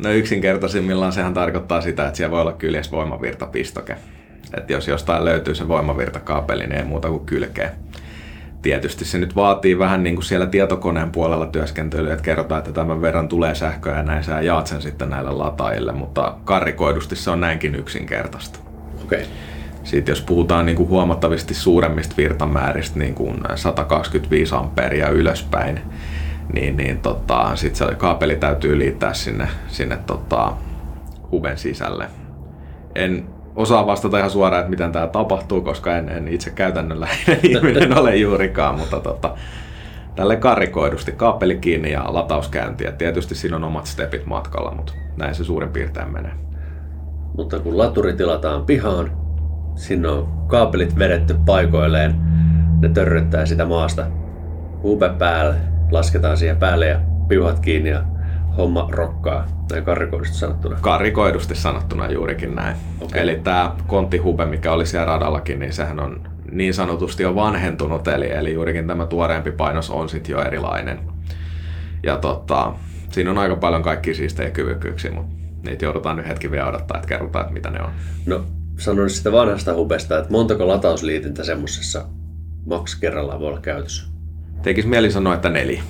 [0.04, 3.96] No yksinkertaisimmillaan sehän tarkoittaa sitä, että siellä voi olla kyljessä voimavirtapistoke.
[4.58, 7.72] Että jos jostain löytyy se voimavirtakaapeli, niin ei muuta kuin kylkeä.
[8.62, 13.02] Tietysti se nyt vaatii vähän niin kuin siellä tietokoneen puolella työskentelyä, että kerrotaan, että tämän
[13.02, 17.40] verran tulee sähköä ja näin sä jaat sen sitten näille lataajille, mutta karrikoidusti se on
[17.40, 18.60] näinkin yksinkertaista.
[19.04, 19.22] Okay.
[19.84, 25.82] Sitten jos puhutaan niin kuin huomattavasti suuremmista virtamääristä, niin kuin 125 amperia ylöspäin,
[26.54, 30.54] niin, niin tota, sit se kaapeli täytyy liittää sinne, sinne tota,
[31.32, 32.08] huben sisälle.
[32.96, 37.98] En osaa vastata ihan suoraan, että miten tämä tapahtuu, koska en, en itse käytännönläheinen ihminen
[37.98, 39.36] ole juurikaan, mutta tota,
[40.16, 42.84] tälle karikoidusti kaapeli kiinni ja latauskäynti.
[42.84, 46.32] Ja tietysti siinä on omat stepit matkalla, mutta näin se suurin piirtein menee.
[47.38, 49.12] Mutta kun laturi tilataan pihaan,
[49.76, 52.16] sinne on kaapelit vedetty paikoilleen,
[52.82, 54.06] ne törryttää sitä maasta.
[54.84, 55.56] Hupe päälle,
[55.92, 58.04] lasketaan siihen päälle ja piuhat kiinni ja
[58.58, 60.78] homma rokkaa, näin karrikoidusti sanottuna.
[60.82, 62.76] Karrikoidusti sanottuna juurikin näin.
[63.02, 63.22] Okay.
[63.22, 68.32] Eli tämä konttihube, mikä oli siellä radallakin, niin sehän on niin sanotusti jo vanhentunut, eli,
[68.32, 71.00] eli juurikin tämä tuoreempi painos on sitten jo erilainen.
[72.04, 72.74] Ja tota,
[73.12, 77.08] siinä on aika paljon kaikki siistejä kyvykkyyksiä, mutta niitä joudutaan nyt hetki vielä odottaa, että
[77.08, 77.92] kerrotaan, että mitä ne on.
[78.26, 78.44] No,
[78.78, 82.06] sanon sitä vanhasta hubesta, että montako latausliitintä semmoisessa
[82.66, 84.08] maks kerrallaan voi olla käytössä?
[84.62, 85.84] Tekis mieli sanoa, että neljä.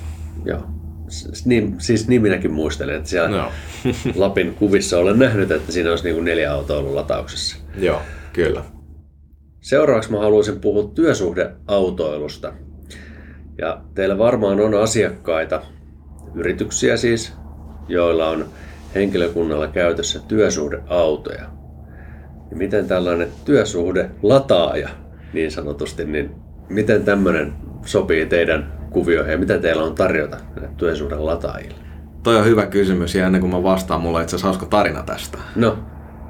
[0.44, 0.79] Joo.
[1.44, 3.52] Niin, siis niminäkin muistelen, että siellä no.
[4.14, 7.56] Lapin kuvissa olen nähnyt, että siinä olisi niin kuin neljä autoa ollut latauksessa.
[7.78, 8.64] Joo, kyllä.
[9.60, 12.52] Seuraavaksi mä haluaisin puhua työsuhdeautoilusta.
[13.58, 15.62] Ja teillä varmaan on asiakkaita,
[16.34, 17.32] yrityksiä siis,
[17.88, 18.48] joilla on
[18.94, 21.44] henkilökunnalla käytössä työsuhdeautoja.
[22.50, 24.88] Ja miten tällainen työsuhdelataaja
[25.32, 26.30] niin sanotusti, niin
[26.68, 27.52] miten tämmöinen
[27.84, 30.36] sopii teidän kuvioihin ja mitä teillä on tarjota
[30.76, 31.74] työsuhden lataajille?
[32.22, 35.02] toi on hyvä kysymys ja ennen kuin mä vastaan, mulla on itse asiassa hauska tarina
[35.02, 35.38] tästä.
[35.56, 35.78] No,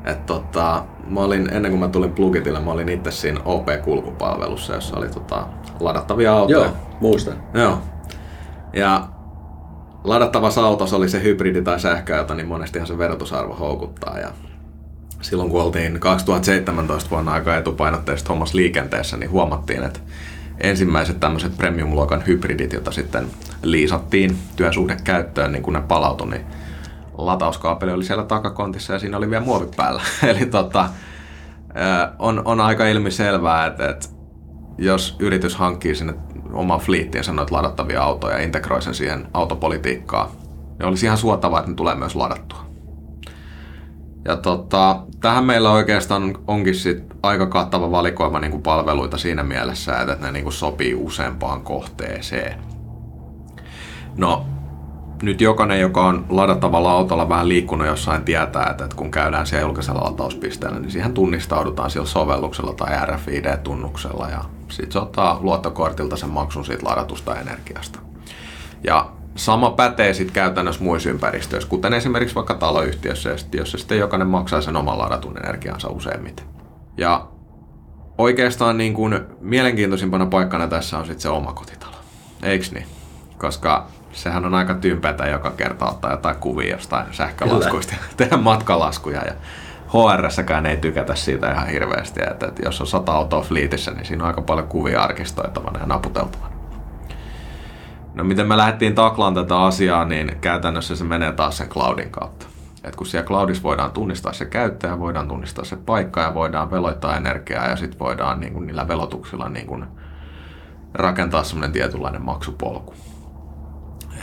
[0.05, 4.97] Et tota, mä olin, ennen kuin mä tulin Plugitille, mä olin itse siinä OP-kulkupalvelussa, jossa
[4.97, 5.47] oli tota,
[5.81, 6.59] ladattavia autoja.
[6.59, 7.35] joo, muistan.
[7.55, 7.79] Joo.
[8.73, 9.09] Ja
[10.05, 14.19] ladattavassa autossa oli se hybridi tai sähköauto, niin monestihan se verotusarvo houkuttaa.
[14.19, 14.29] Ja
[15.21, 20.01] silloin kun oltiin 2017 vuonna aika etupainotteisesti hommassa liikenteessä, niin huomattiin, että
[20.61, 23.27] ensimmäiset tämmöiset premium-luokan hybridit, joita sitten
[23.63, 26.47] liisattiin työsuhdekäyttöön, niin kun ne palautui, niin
[27.19, 30.03] latauskaapeli oli siellä takakontissa ja siinä oli vielä muovi päällä.
[30.31, 30.89] Eli tota,
[32.19, 34.09] on, on aika ilmiselvää, että, että
[34.79, 36.15] jos yritys hankkii sinne
[36.53, 40.29] oman fliittiin sanoit ladattavia autoja ja integroi sen siihen autopolitiikkaan,
[40.79, 42.70] niin olisi ihan suotavaa, että ne tulee myös ladattua.
[44.25, 50.01] Ja tota, tähän meillä oikeastaan onkin sit aika kattava valikoima niin kuin palveluita siinä mielessä,
[50.01, 52.63] että ne niin kuin sopii useampaan kohteeseen.
[54.17, 54.47] No,
[55.23, 60.05] nyt jokainen, joka on ladattavalla autolla vähän liikkunut jossain, tietää, että kun käydään siellä julkisella
[60.05, 66.65] latauspisteellä, niin siihen tunnistaudutaan sillä sovelluksella tai RFID-tunnuksella ja sitten se ottaa luottokortilta sen maksun
[66.65, 67.99] siitä ladatusta energiasta.
[68.85, 74.61] Ja sama pätee sitten käytännössä muissa ympäristöissä, kuten esimerkiksi vaikka taloyhtiössä, jossa sitten jokainen maksaa
[74.61, 76.47] sen oman ladatun energiansa useimmiten.
[76.97, 77.27] Ja
[78.19, 81.97] oikeastaan niin kuin mielenkiintoisimpana paikkana tässä on sitten se oma kotitalo.
[82.43, 82.87] Eiks niin?
[83.39, 89.23] Koska sehän on aika tympätä joka kerta ottaa jotain kuvia jostain sähkölaskuista ja tehdä matkalaskuja.
[89.25, 89.33] Ja
[89.91, 94.25] HRssäkään ei tykätä siitä ihan hirveästi, että, että jos on sata autoa fliitissä, niin siinä
[94.25, 96.60] on aika paljon kuvia arkistoitavana ja naputeltavana.
[98.15, 102.47] No miten me lähdettiin taklaan tätä asiaa, niin käytännössä se menee taas sen cloudin kautta.
[102.85, 107.17] Et kun siellä cloudissa voidaan tunnistaa se käyttäjä, voidaan tunnistaa se paikka ja voidaan veloittaa
[107.17, 109.85] energiaa ja sitten voidaan niin niillä velotuksilla niin
[110.95, 112.95] rakentaa semmoinen tietynlainen maksupolku.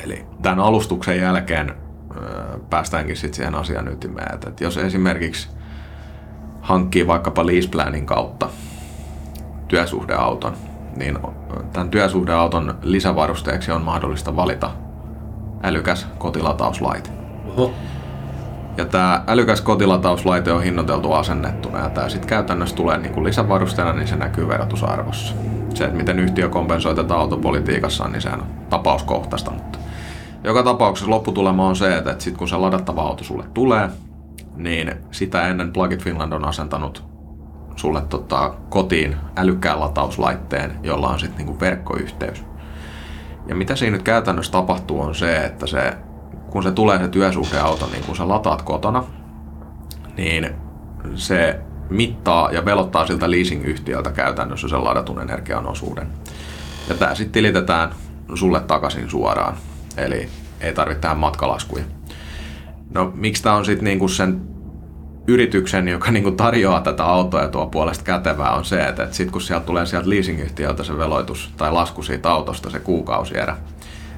[0.04, 1.76] Eli tämän alustuksen jälkeen
[2.69, 5.50] päästäänkin sitten siihen asian ytimeen, että, että jos esimerkiksi
[6.62, 8.50] hankkii vaikkapa leaseplanin kautta
[9.67, 10.54] työsuhdeauton,
[10.98, 11.20] niin
[11.74, 14.72] tämän työsuhdeauton lisävarusteeksi on mahdollista valita
[15.64, 17.10] älykäs kotilatauslaite.
[17.46, 17.74] Oho,
[18.78, 23.94] Ja tämä älykäs kotilatauslaite on hinnoiteltu asennettuna ja tämä sitten käytännössä tulee niin kuin lisävarusteena,
[23.94, 25.36] niin se näkyy verotusarvossa.
[25.74, 29.80] Se, että miten yhtiö kompensoi tätä autopolitiikassa, niin sehän on tapauskohtaista, mutta
[30.44, 33.90] joka tapauksessa lopputulema on se, että sitten kun se ladattava auto sulle tulee,
[34.56, 37.07] niin sitä ennen Plugit Finland on asentanut
[37.78, 42.44] sulle tota, kotiin älykkään latauslaitteen, jolla on sitten niinku verkkoyhteys.
[43.48, 45.94] Ja mitä siinä nyt käytännössä tapahtuu on se, että se,
[46.50, 49.04] kun se tulee se työsuhdeauto, niin kun sä lataat kotona,
[50.18, 50.50] niin
[51.16, 51.60] se
[51.90, 56.08] mittaa ja velottaa siltä leasing-yhtiöltä käytännössä sen ladatun energian osuuden.
[56.90, 57.90] Ja tämä sitten tilitetään
[58.36, 59.58] sulle takaisin suoraan,
[59.98, 60.30] eli
[60.62, 61.84] ei tarvitse tähän matkalaskuja.
[62.94, 64.42] No miksi tämä on sitten niinku sen
[65.28, 69.32] yrityksen, joka niinku tarjoaa tätä autoa ja tuo puolesta kätevää, on se, että, että sitten
[69.32, 73.58] kun sieltä tulee sieltä leasingyhtiöltä se veloitus tai lasku siitä autosta, se kuukausierä,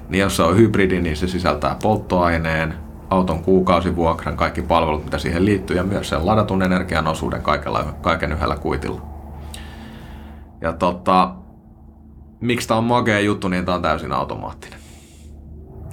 [0.09, 2.73] niin jos se on hybridi, niin se sisältää polttoaineen,
[3.09, 8.31] auton kuukausivuokran, kaikki palvelut, mitä siihen liittyy, ja myös sen ladatun energian osuuden kaikella, kaiken
[8.31, 9.01] yhdellä kuitilla.
[10.61, 11.31] Ja tota,
[12.39, 14.79] miksi tämä on magea juttu, niin tämä on täysin automaattinen.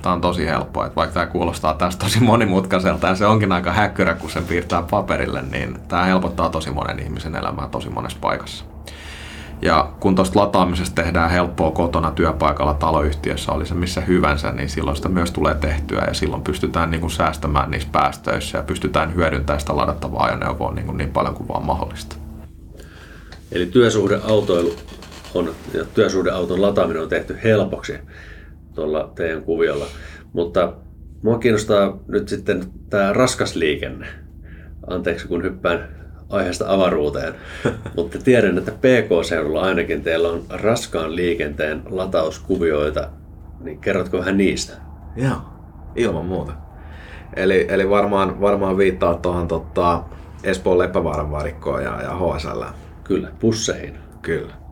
[0.06, 3.72] Tämä on tosi helppoa, että vaikka tämä kuulostaa tästä tosi monimutkaiselta ja se onkin aika
[3.72, 8.64] häkkyrä, kun sen piirtää paperille, niin tämä helpottaa tosi monen ihmisen elämää tosi monessa paikassa.
[9.62, 14.96] Ja kun tuosta lataamisesta tehdään helppoa kotona, työpaikalla, taloyhtiössä, oli se missä hyvänsä, niin silloin
[14.96, 19.60] sitä myös tulee tehtyä ja silloin pystytään niin kuin säästämään niissä päästöissä ja pystytään hyödyntämään
[19.60, 22.16] sitä ladattavaa ajoneuvoa niin, kuin niin paljon kuin vaan mahdollista.
[23.52, 24.74] Eli työsuhdeautoilu
[25.34, 27.98] on, ja työsuhdeauton lataaminen on tehty helpoksi
[28.76, 29.86] tuolla teidän kuviolla.
[30.32, 30.72] Mutta
[31.22, 34.06] mua kiinnostaa nyt sitten tämä raskas liikenne.
[34.86, 35.88] Anteeksi kun hyppään
[36.28, 37.34] aiheesta avaruuteen,
[37.96, 43.08] mutta tiedän, että PK-seudulla ainakin teillä on raskaan liikenteen latauskuvioita,
[43.60, 44.72] niin kerrotko vähän niistä?
[45.16, 45.36] Joo,
[45.96, 46.52] ilman muuta.
[47.36, 50.04] Eli, eli varmaan, varmaan viittaa tuohon tota,
[50.44, 52.62] Espoon Leppävaaran varikkoon ja, ja HSL.
[53.04, 53.98] Kyllä, busseihin.
[54.22, 54.65] Kyllä.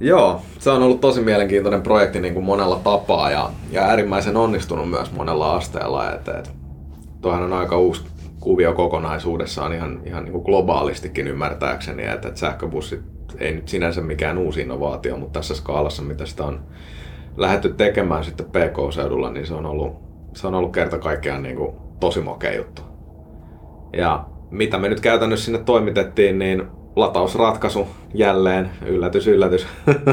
[0.00, 4.90] Joo, se on ollut tosi mielenkiintoinen projekti niin kuin monella tapaa ja, ja äärimmäisen onnistunut
[4.90, 6.12] myös monella asteella.
[6.12, 6.50] Et, et,
[7.20, 8.04] tuohan on aika uusi
[8.40, 13.00] kuvio kokonaisuudessaan ihan, ihan niin kuin globaalistikin ymmärtääkseni, että, että sähköbussit
[13.38, 16.60] ei nyt sinänsä mikään uusi innovaatio, mutta tässä skaalassa, mitä sitä on
[17.36, 19.96] lähdetty tekemään sitten PK-seudulla, niin se on ollut,
[20.34, 22.82] se on ollut kerta kaikkiaan niin kuin tosi makea juttu.
[23.92, 26.62] Ja mitä me nyt käytännössä sinne toimitettiin, niin
[26.96, 29.66] latausratkaisu jälleen, yllätys, yllätys.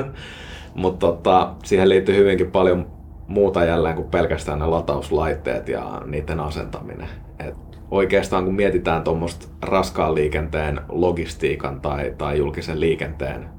[0.76, 2.88] Mutta tota, siihen liittyy hyvinkin paljon
[3.28, 7.08] muuta jälleen kuin pelkästään ne latauslaitteet ja niiden asentaminen.
[7.40, 7.56] Et
[7.92, 13.50] oikeastaan kun mietitään tuommoista raskaan liikenteen logistiikan tai, tai julkisen liikenteen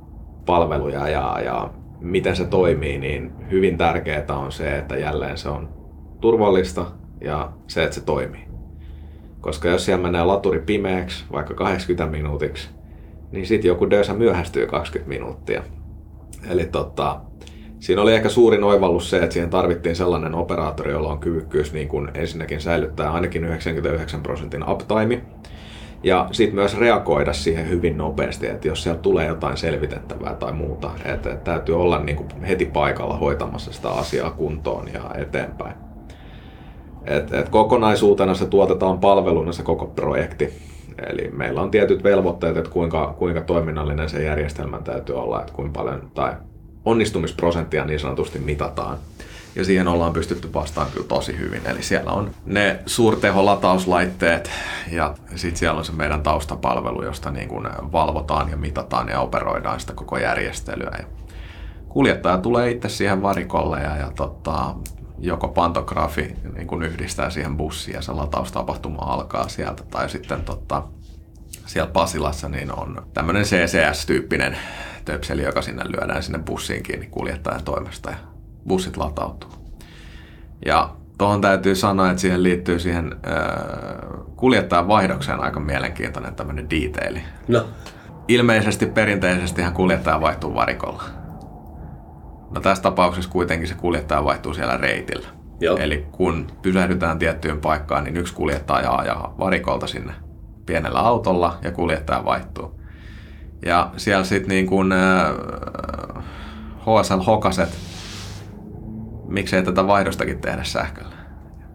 [0.46, 1.70] palveluja ja, ja
[2.00, 5.68] miten se toimii, niin hyvin tärkeää on se, että jälleen se on
[6.20, 6.86] turvallista
[7.20, 8.44] ja se, että se toimii.
[9.40, 12.70] Koska jos siellä menee laturi pimeäksi vaikka 80 minuutiksi,
[13.35, 15.62] niin sitten joku dösä myöhästyy 20 minuuttia.
[16.51, 17.20] Eli tota,
[17.80, 21.89] siinä oli ehkä suurin oivallus se, että siihen tarvittiin sellainen operaattori, jolla on kyvykkyys niin
[21.89, 25.22] kuin ensinnäkin säilyttää ainakin 99 prosentin uptime,
[26.03, 30.91] ja sitten myös reagoida siihen hyvin nopeasti, että jos siellä tulee jotain selvitettävää tai muuta,
[31.05, 35.74] että täytyy olla niin kuin heti paikalla hoitamassa sitä asiaa kuntoon ja eteenpäin.
[37.05, 40.73] Et, et kokonaisuutena se tuotetaan palveluna se koko projekti.
[41.07, 45.80] Eli meillä on tietyt velvoitteet, että kuinka, kuinka toiminnallinen se järjestelmän täytyy olla, että kuinka
[45.80, 46.32] paljon tai
[46.84, 48.99] onnistumisprosenttia niin sanotusti mitataan.
[49.57, 51.66] Ja siihen ollaan pystytty vastaan kyllä tosi hyvin.
[51.66, 54.51] Eli siellä on ne suurteholatauslaitteet
[54.92, 59.80] ja sitten siellä on se meidän taustapalvelu, josta niin kuin valvotaan ja mitataan ja operoidaan
[59.80, 60.97] sitä koko järjestelyä.
[60.99, 61.05] Ja
[61.88, 64.74] kuljettaja tulee itse siihen varikolle ja, ja tota,
[65.18, 69.82] joko pantografi niin kuin yhdistää siihen bussiin ja se lataustapahtuma alkaa sieltä.
[69.90, 70.82] Tai sitten tota,
[71.66, 74.56] siellä Pasilassa niin on tämmöinen CCS-tyyppinen
[75.04, 78.16] töpseli, joka sinne lyödään sinne bussiin kiinni kuljettajan toimesta ja
[78.68, 79.50] bussit latautuu.
[80.66, 87.22] Ja tuohon täytyy sanoa, että siihen liittyy siihen äh, kuljettajan vaihdokseen aika mielenkiintoinen tämmöinen detaili.
[87.48, 87.66] No,
[88.28, 91.02] Ilmeisesti perinteisesti hän kuljettaja vaihtuu varikolla.
[92.55, 95.28] No tässä tapauksessa kuitenkin se kuljettaja vaihtuu siellä reitillä.
[95.61, 95.76] Joo.
[95.76, 100.12] Eli kun pysähdytään tiettyyn paikkaan, niin yksi kuljettaja ajaa varikolta sinne
[100.66, 102.80] pienellä autolla ja kuljettaja vaihtuu.
[103.64, 105.34] Ja siellä sitten niin kuin äh,
[106.80, 107.78] HSL Hokaset,
[109.28, 111.14] miksei tätä vaihdostakin tehdä sähköllä.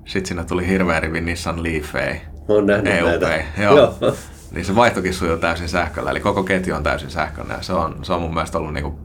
[0.05, 3.43] Sitten sinne tuli hirveä rivi Nissan Leafei, oon nähnyt EUP, näitä.
[3.63, 3.77] joo.
[3.77, 4.13] Joo.
[4.51, 7.99] Niin se vaihtokin sujuu täysin sähköllä, eli koko ketju on täysin sähköinen ja se on,
[8.01, 8.99] se on mun mielestä ollut niinku,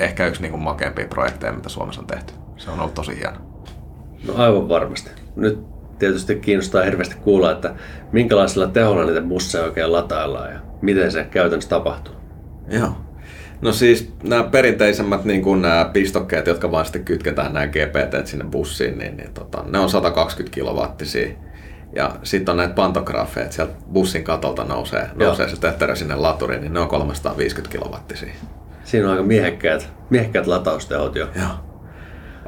[0.00, 2.34] ehkä yksi niinku makeimpia projekteja, mitä Suomessa on tehty.
[2.56, 3.36] Se on ollut tosi hieno.
[4.26, 5.10] No aivan varmasti.
[5.36, 5.58] Nyt
[5.98, 7.74] tietysti kiinnostaa hirveästi kuulla, että
[8.12, 12.14] minkälaisella teholla niitä busseja oikein lataillaan ja miten se käytännössä tapahtuu.
[12.68, 12.92] Joo.
[13.60, 18.44] No siis nämä perinteisemmät niin kuin nämä pistokkeet, jotka vaan sitten kytketään nämä GPT sinne
[18.44, 21.28] bussiin, niin, niin tota, ne on 120 kilowattisia.
[21.92, 25.28] Ja sitten on näitä pantografeja, että sieltä bussin katolta nousee, Joo.
[25.28, 28.32] nousee se tötterö sinne laturiin, niin ne on 350 kilowattisia.
[28.90, 31.28] Siinä on aika miehekkäät, miehekkäät lataustehot jo.
[31.36, 31.48] Joo.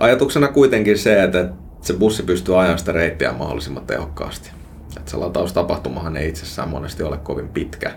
[0.01, 1.49] Ajatuksena kuitenkin se, että
[1.81, 4.51] se bussi pystyy ajamaan sitä reittiä mahdollisimman tehokkaasti.
[4.97, 7.91] Että se lataustapahtumahan ei itsessään monesti ole kovin pitkä,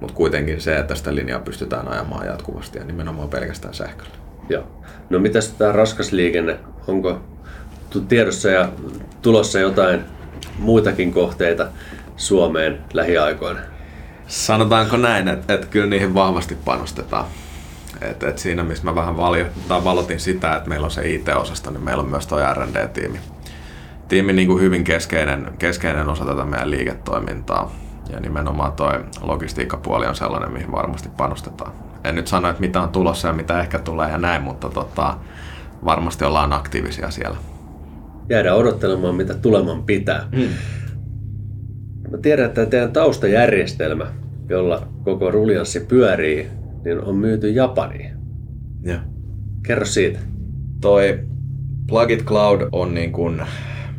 [0.00, 4.14] mutta kuitenkin se, että sitä linjaa pystytään ajamaan jatkuvasti ja nimenomaan pelkästään sähköllä.
[4.48, 4.64] Joo.
[5.10, 6.58] No mitäs tämä raskas liikenne?
[6.86, 7.20] Onko
[8.08, 8.68] tiedossa ja
[9.22, 10.00] tulossa jotain
[10.58, 11.66] muitakin kohteita
[12.16, 13.60] Suomeen lähiaikoina?
[14.26, 17.24] Sanotaanko näin, että, että kyllä niihin vahvasti panostetaan.
[18.00, 21.70] Et, et siinä, missä mä vähän valio, tai valotin sitä, että meillä on se IT-osasto,
[21.70, 23.18] niin meillä on myös tuo R&D-tiimi.
[24.08, 27.72] Tiimi niin kuin hyvin keskeinen, keskeinen osa tätä meidän liiketoimintaa.
[28.12, 31.72] Ja nimenomaan tuo logistiikkapuoli on sellainen, mihin varmasti panostetaan.
[32.04, 35.16] En nyt sano, että mitä on tulossa ja mitä ehkä tulee ja näin, mutta tota,
[35.84, 37.36] varmasti ollaan aktiivisia siellä.
[38.28, 40.28] Jäädään odottelemaan, mitä tuleman pitää.
[40.36, 40.48] Hmm.
[42.10, 44.06] Mä tiedän, että teidän taustajärjestelmä,
[44.48, 48.16] jolla koko ruljanssi pyörii, niin on myyty Japaniin.
[48.82, 49.00] Ja.
[49.66, 50.18] Kerro siitä.
[50.80, 51.20] Toi
[51.88, 53.42] Plugit Cloud on niin kuin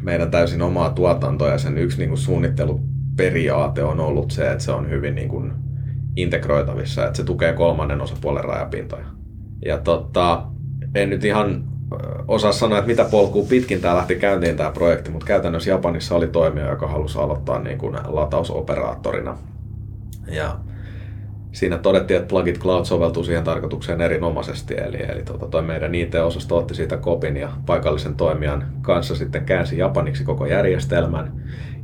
[0.01, 4.71] meidän täysin omaa tuotantoa ja sen yksi niin kuin suunnitteluperiaate on ollut se, että se
[4.71, 5.53] on hyvin niin kuin
[6.15, 9.05] integroitavissa, että se tukee kolmannen osapuolen rajapintoja.
[9.65, 10.43] Ja tota,
[10.95, 11.63] en nyt ihan
[12.27, 16.27] osaa sanoa, että mitä polkuu pitkin tämä lähti käyntiin tämä projekti, mutta käytännössä Japanissa oli
[16.27, 19.37] toimija, joka halusi aloittaa niin kuin latausoperaattorina.
[20.27, 20.59] Ja
[21.51, 26.57] siinä todettiin, että Plugit Cloud soveltuu siihen tarkoitukseen erinomaisesti, eli, eli tota, toi meidän IT-osasto
[26.57, 31.31] otti siitä kopin ja paikallisen toimijan kanssa sitten käänsi japaniksi koko järjestelmän,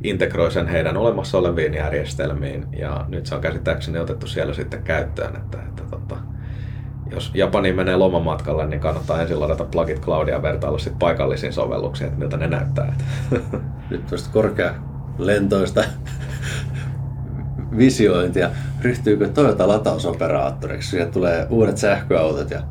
[0.02, 5.36] integroi sen heidän olemassa oleviin järjestelmiin, ja nyt se on käsittääkseni otettu siellä sitten käyttöön,
[5.36, 6.16] että, että tota,
[7.10, 12.08] jos Japaniin menee lomamatkalle, niin kannattaa ensin ladata Plugit Cloudia ja vertailla sitten paikallisiin sovelluksiin,
[12.08, 12.96] että miltä ne näyttää.
[13.90, 14.74] Nyt tuosta korkea
[15.18, 15.84] lentoista
[17.76, 18.50] visiointia.
[18.82, 20.90] Ryhtyykö Toyota latausoperaattoriksi?
[20.90, 22.62] Siihen tulee uudet sähköautot ja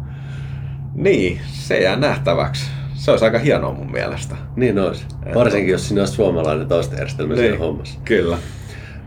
[0.94, 2.66] niin, se jää nähtäväksi.
[2.94, 4.36] Se olisi aika hienoa mun mielestä.
[4.56, 5.06] niin olisi.
[5.36, 8.00] Varsinkin jos sinä olisi suomalainen taustajärjestelmä siinä Niin, hommassa.
[8.06, 8.38] Kyllä.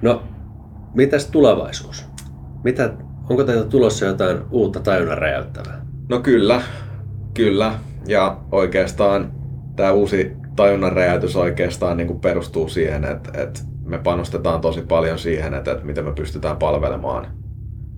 [0.03, 0.23] No,
[0.95, 2.07] mitäs tulevaisuus?
[2.65, 2.91] Mitä,
[3.31, 5.87] onko teiltä tulossa jotain uutta tajunnan räjäyttävää?
[6.09, 6.63] No kyllä,
[7.35, 7.75] kyllä.
[8.07, 9.33] Ja oikeastaan
[9.77, 13.61] tämä uusi tajunnan räjäytys oikeastaan niin kuin perustuu siihen, että, että
[13.91, 17.27] me panostetaan tosi paljon siihen, että, että miten me pystytään palvelemaan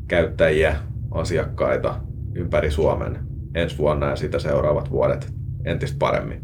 [0.09, 0.77] käyttäjiä,
[1.11, 1.95] asiakkaita
[2.35, 3.19] ympäri Suomen
[3.55, 5.33] ensi vuonna ja sitä seuraavat vuodet
[5.65, 6.41] entistä paremmin.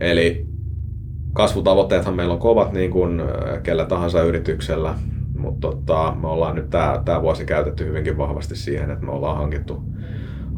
[0.00, 0.46] Eli
[1.32, 3.22] kasvutavoitteethan meillä on kovat niin kuin
[3.62, 4.94] kellä tahansa yrityksellä,
[5.38, 6.70] mutta tota, me ollaan nyt
[7.04, 9.82] tämä vuosi käytetty hyvinkin vahvasti siihen, että me ollaan hankittu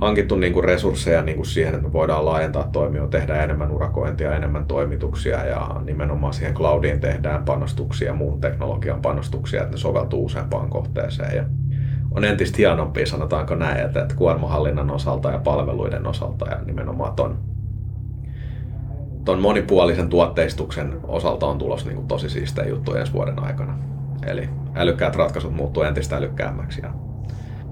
[0.00, 4.36] hankittu niin kuin resursseja niin kuin siihen, että me voidaan laajentaa toimia, tehdä enemmän urakointia,
[4.36, 10.70] enemmän toimituksia ja nimenomaan siihen cloudiin tehdään panostuksia, muun teknologian panostuksia, että ne soveltuu useampaan
[10.70, 11.36] kohteeseen.
[11.36, 11.44] Ja
[12.10, 17.38] on entistä hienompia, sanotaanko näin, että, että kuormahallinnan osalta ja palveluiden osalta ja nimenomaan ton,
[19.24, 23.78] ton monipuolisen tuotteistuksen osalta on tulos niin kuin tosi siistejä juttu ensi vuoden aikana.
[24.26, 27.07] Eli älykkäät ratkaisut muuttuu entistä älykkäämmäksi ja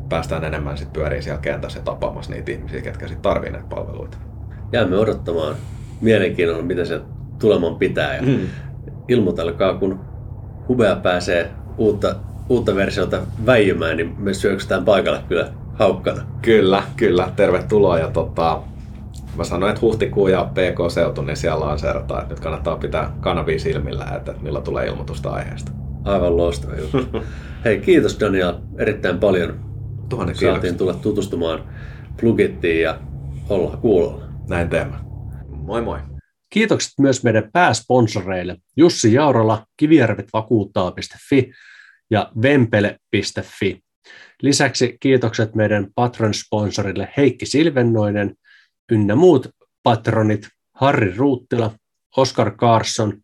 [0.09, 4.19] päästään enemmän sit pyöriin siellä kentässä ja tapaamassa niitä ihmisiä, ketkä sitten tarvii näitä palveluita.
[4.73, 5.57] Jäämme odottamaan
[6.01, 7.01] mielenkiinnolla, mitä se
[7.39, 8.17] tuleman pitää.
[8.17, 8.39] Ja mm.
[9.09, 10.01] Ilmoitelkaa, kun
[10.69, 12.17] Hubea pääsee uutta,
[12.49, 16.23] uutta versiota väijymään, niin me syöksytään paikalle kyllä haukkana.
[16.43, 17.33] Kyllä, kyllä.
[17.37, 17.99] Tervetuloa.
[17.99, 18.63] Ja tota,
[19.37, 24.05] mä sanoin, että huhtikuu ja PK-seutu, niin siellä lanseerataan, että nyt kannattaa pitää kanavia silmillä,
[24.17, 25.73] että milloin tulee ilmoitusta aiheesta.
[26.05, 27.23] Aivan loistava juttu.
[27.65, 29.66] Hei, kiitos Daniel erittäin paljon
[30.09, 31.69] Tuhannen Saatiin tulla tutustumaan
[32.21, 33.01] Plugittiin ja
[33.49, 34.25] olla kuulolla.
[34.49, 34.97] Näin teemme.
[35.49, 35.99] Moi moi.
[36.51, 41.53] Kiitokset myös meidän pääsponsoreille Jussi Jaurola, kivijärvetvakuuttaa.fi
[42.11, 43.81] ja vempele.fi.
[44.43, 48.35] Lisäksi kiitokset meidän patron-sponsorille Heikki Silvennoinen
[48.93, 49.49] ynnä muut
[49.83, 51.73] patronit Harri Ruuttila,
[52.17, 53.21] Oskar Karsson,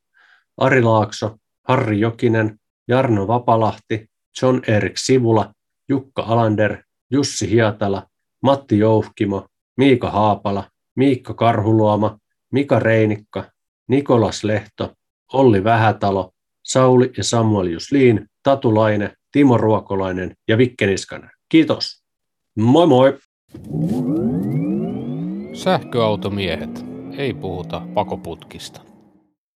[0.56, 1.36] Ari Laakso,
[1.68, 2.58] Harri Jokinen,
[2.88, 4.06] Jarno Vapalahti,
[4.42, 5.52] John Erik Sivula
[5.92, 6.78] Jukka Alander,
[7.10, 8.06] Jussi Hietala,
[8.42, 10.64] Matti Jouhkimo, Miika Haapala,
[10.96, 12.18] Miikka Karhuluoma,
[12.52, 13.44] Mika Reinikka,
[13.88, 14.92] Nikolas Lehto,
[15.32, 16.32] Olli Vähätalo,
[16.62, 21.30] Sauli ja Samuel Jusliin, Tatu Laine, Timo Ruokolainen ja Vikke Niskanen.
[21.48, 22.02] Kiitos.
[22.56, 23.18] Moi moi!
[25.52, 26.84] Sähköautomiehet.
[27.16, 28.91] Ei puhuta pakoputkista.